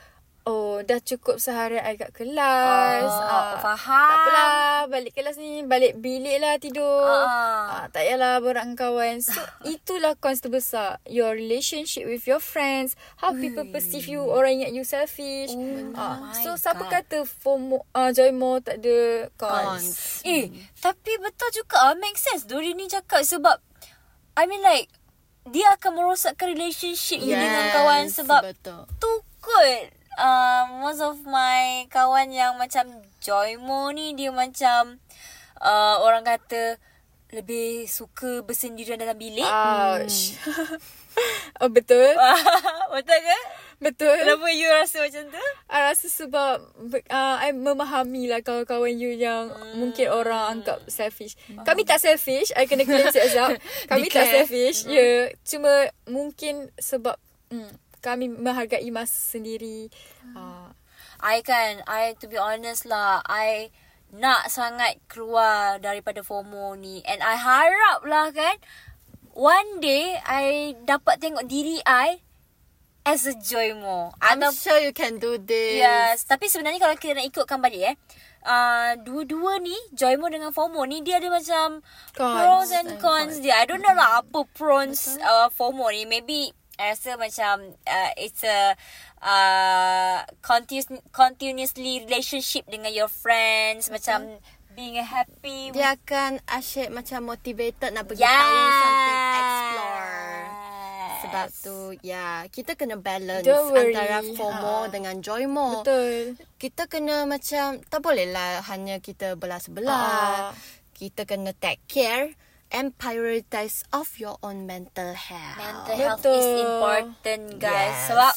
Oh, 0.45 0.77
dah 0.85 1.01
cukup 1.01 1.41
seharian 1.41 1.81
I 1.81 1.97
kat 1.97 2.13
kelas. 2.13 3.09
Oh, 3.09 3.17
Ah, 3.17 3.57
faham. 3.57 4.09
Tak 4.13 4.17
apalah, 4.29 4.85
balik 4.85 5.17
kelas 5.17 5.41
ni, 5.41 5.65
balik 5.65 5.97
bilik 5.97 6.37
lah 6.37 6.61
tidur. 6.61 7.25
Ah. 7.25 7.25
Ah, 7.25 7.83
tak 7.89 8.05
payahlah 8.05 8.37
borak 8.45 8.61
dengan 8.69 8.77
kawan. 8.77 9.25
So, 9.25 9.41
itulah 9.73 10.13
cons 10.21 10.45
terbesar. 10.45 11.01
Your 11.09 11.33
relationship 11.33 12.05
with 12.05 12.29
your 12.29 12.37
friends. 12.37 12.93
How 13.17 13.33
people 13.33 13.65
perceive 13.73 14.05
you. 14.05 14.21
Orang 14.21 14.61
ingat 14.61 14.77
you 14.77 14.85
selfish. 14.85 15.49
Ah, 15.97 16.29
my 16.29 16.37
so, 16.37 16.53
siapa 16.53 16.93
kata 16.93 17.25
FOMO, 17.25 17.81
uh, 17.97 18.13
joy 18.13 18.29
more 18.29 18.61
tak 18.61 18.85
ada 18.85 19.25
cons. 19.41 19.81
Cons. 19.81 19.85
Eh, 20.29 20.53
tapi 20.77 21.17
betul 21.25 21.49
juga 21.57 21.89
ah, 21.89 21.97
make 21.97 22.21
sense. 22.21 22.45
Dori 22.45 22.77
ni 22.77 22.85
cakap 22.85 23.25
sebab 23.25 23.57
I 24.37 24.45
mean 24.45 24.61
like 24.61 24.93
dia 25.49 25.73
akan 25.73 25.97
merosakkan 25.97 26.53
relationship 26.53 27.21
you 27.21 27.33
dengan 27.33 27.73
kawan 27.73 28.09
sebab 28.09 28.41
betul. 28.45 28.81
tu 28.97 29.11
kot 29.41 29.93
uh, 30.17 30.63
most 30.81 31.01
of 31.03 31.21
my 31.27 31.87
kawan 31.91 32.31
yang 32.31 32.55
macam 32.55 32.89
Joymo 33.19 33.91
ni 33.91 34.15
dia 34.15 34.31
macam 34.31 34.99
uh, 35.59 35.95
orang 36.03 36.23
kata 36.23 36.79
lebih 37.33 37.89
suka 37.89 38.45
bersendirian 38.45 39.01
dalam 39.01 39.17
bilik. 39.17 39.43
Ouch. 39.43 40.39
oh, 41.61 41.67
betul. 41.67 42.15
Betul 42.95 43.17
ke? 43.19 43.39
Betul. 43.75 44.15
Kenapa 44.23 44.47
you 44.55 44.71
rasa 44.71 45.03
macam 45.03 45.23
tu? 45.35 45.43
I 45.67 45.91
rasa 45.91 46.07
sebab 46.07 46.63
uh, 47.11 47.35
I 47.43 47.51
memahami 47.51 48.31
lah 48.31 48.39
kawan-kawan 48.39 48.95
you 48.95 49.11
yang 49.11 49.51
hmm. 49.51 49.75
mungkin 49.75 50.07
orang 50.15 50.59
anggap 50.59 50.79
selfish. 50.87 51.35
Kami 51.67 51.83
tak 51.83 51.99
selfish. 51.99 52.55
I 52.55 52.71
kena 52.71 52.87
claim 52.87 53.11
it 53.11 53.35
up. 53.35 53.59
Kami 53.91 54.07
tak 54.07 54.31
selfish. 54.31 54.87
Ya. 54.87 54.95
Yeah. 54.95 55.23
Cuma 55.43 55.91
mungkin 56.07 56.71
sebab 56.79 57.19
mm, 57.51 57.84
kami 58.05 58.29
menghargai 58.29 58.85
masa 58.93 59.17
sendiri. 59.33 59.89
Uh, 60.37 60.69
I 61.17 61.41
kan, 61.41 61.81
I 61.89 62.13
to 62.21 62.29
be 62.29 62.37
honest 62.37 62.85
lah, 62.85 63.25
I 63.25 63.73
nak 64.13 64.53
sangat 64.53 65.01
keluar 65.09 65.81
daripada 65.81 66.21
FOMO 66.21 66.77
ni. 66.77 67.01
And 67.01 67.25
I 67.25 67.33
harap 67.33 68.05
lah 68.05 68.29
kan, 68.29 68.61
one 69.33 69.81
day 69.81 70.21
I 70.21 70.77
dapat 70.85 71.17
tengok 71.17 71.49
diri 71.49 71.81
I 71.81 72.21
as 73.05 73.25
a 73.29 73.33
Joymo. 73.37 74.13
I'm 74.21 74.41
Atau 74.41 74.51
sure 74.53 74.79
you 74.81 74.93
can 74.93 75.21
do 75.21 75.37
this. 75.37 75.81
Yes. 75.81 76.25
Tapi 76.25 76.49
sebenarnya 76.49 76.81
kalau 76.81 76.95
kita 76.97 77.21
nak 77.21 77.27
ikutkan 77.29 77.61
balik 77.61 77.93
eh. 77.93 77.97
Uh, 78.45 78.93
dua-dua 79.01 79.57
ni 79.57 79.73
Joymo 79.97 80.29
dengan 80.29 80.53
FOMO 80.53 80.85
ni 80.85 81.01
dia 81.01 81.17
ada 81.17 81.33
macam 81.33 81.81
Cons 82.13 82.37
pros 82.37 82.69
and 82.69 82.93
and 82.93 83.01
cons 83.01 83.41
dia. 83.41 83.57
I 83.57 83.65
don't 83.65 83.81
know 83.81 83.93
lah 83.97 84.21
apa 84.21 84.45
pros 84.53 85.17
uh, 85.17 85.49
FOMO 85.49 85.89
ni. 85.89 86.05
Maybe 86.05 86.53
I 86.75 86.91
rasa 86.91 87.15
macam 87.15 87.55
uh, 87.71 88.11
it's 88.19 88.43
a 88.43 88.75
uh, 89.23 90.17
continuous, 90.43 90.91
continuously 91.09 92.03
relationship 92.03 92.67
dengan 92.67 92.91
your 92.91 93.07
friends. 93.07 93.87
Macam 93.87 94.39
being 94.75 94.99
happy 94.99 95.71
with 95.71 95.79
Dia 95.79 95.95
akan 95.95 96.43
asyik 96.51 96.91
macam 96.91 97.31
motivated 97.31 97.95
nak 97.95 98.11
pergi 98.11 98.27
Yes. 98.27 98.35
tahu 98.35 98.59
something, 98.75 99.21
explore. 99.39 100.19
Sebab 101.15 101.47
tu, 101.63 101.77
ya, 102.03 102.27
kita 102.51 102.75
kena 102.75 102.99
balance 102.99 103.47
antara 103.47 104.19
FOMO 104.21 104.75
Ha. 104.85 104.91
dengan 104.91 105.15
JOYMO. 105.23 105.81
betul. 105.81 106.35
Kita 106.59 106.85
kena 106.85 107.23
macam, 107.23 107.81
tak 107.81 108.03
boleh 108.03 108.29
lah 108.29 108.61
hanya 108.67 108.99
kita 108.99 109.33
belah-sebelah. 109.33 110.51
Ha. 110.51 110.55
Kita 110.91 111.23
kena 111.23 111.55
take 111.55 111.81
care 111.87 112.35
and 112.71 112.97
prioritize 112.97 113.83
of 113.93 114.17
your 114.17 114.37
own 114.41 114.65
mental 114.65 115.13
health. 115.13 115.57
mental 115.57 115.95
health 115.95 116.25
is 116.25 116.45
important 116.65 117.41
guys 117.61 117.93
Yes. 117.93 118.07
sebab 118.09 118.33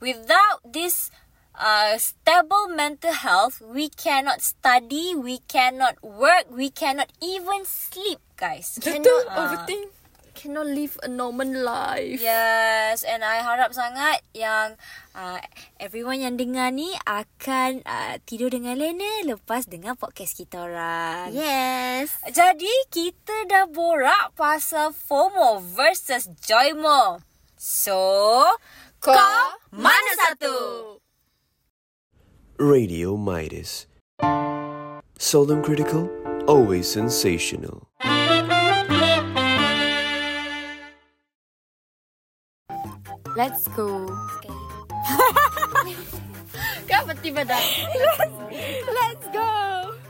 without 0.00 0.58
this 0.66 1.10
uh, 1.54 1.94
stable 1.96 2.68
mental 2.68 3.12
health 3.14 3.62
we 3.62 3.88
cannot 3.88 4.42
study 4.42 5.14
we 5.14 5.38
cannot 5.46 5.96
work 6.02 6.48
we 6.50 6.68
cannot 6.68 7.12
even 7.22 7.62
sleep 7.64 8.18
guys 8.36 8.76
Betul. 8.82 9.22
Ah. 9.30 9.46
Overthink. 9.46 9.92
Cannot 10.42 10.74
live 10.74 10.98
a 11.06 11.08
normal 11.08 11.54
life. 11.54 12.18
Yes, 12.18 13.06
and 13.06 13.22
I 13.22 13.46
harap 13.46 13.70
sangat 13.78 14.26
yang 14.34 14.74
uh, 15.14 15.38
everyone 15.78 16.18
yang 16.18 16.34
dengar 16.34 16.74
ni 16.74 16.90
akan 17.06 17.86
uh, 17.86 18.18
tidur 18.26 18.50
dengan 18.50 18.74
lena 18.74 19.22
lepas 19.22 19.70
dengar 19.70 19.94
podcast 19.94 20.34
kita 20.34 20.66
orang. 20.66 21.30
Yes. 21.30 22.18
Jadi 22.26 22.74
kita 22.90 23.46
dah 23.46 23.70
borak 23.70 24.34
pasal 24.34 24.90
FOMO 24.90 25.62
versus 25.62 26.26
JOYMO. 26.42 27.22
So, 27.54 28.02
Kau 28.98 29.46
mana 29.70 30.10
satu? 30.26 30.54
Radio 32.58 33.14
Midas. 33.14 33.86
Seldom 35.22 35.62
critical, 35.62 36.10
always 36.50 36.90
sensational. 36.90 37.86
Let's 43.32 43.64
go. 43.72 44.04
Kapag 46.84 47.16
tiba 47.24 47.48
Let's 48.92 49.24
go! 49.32 49.48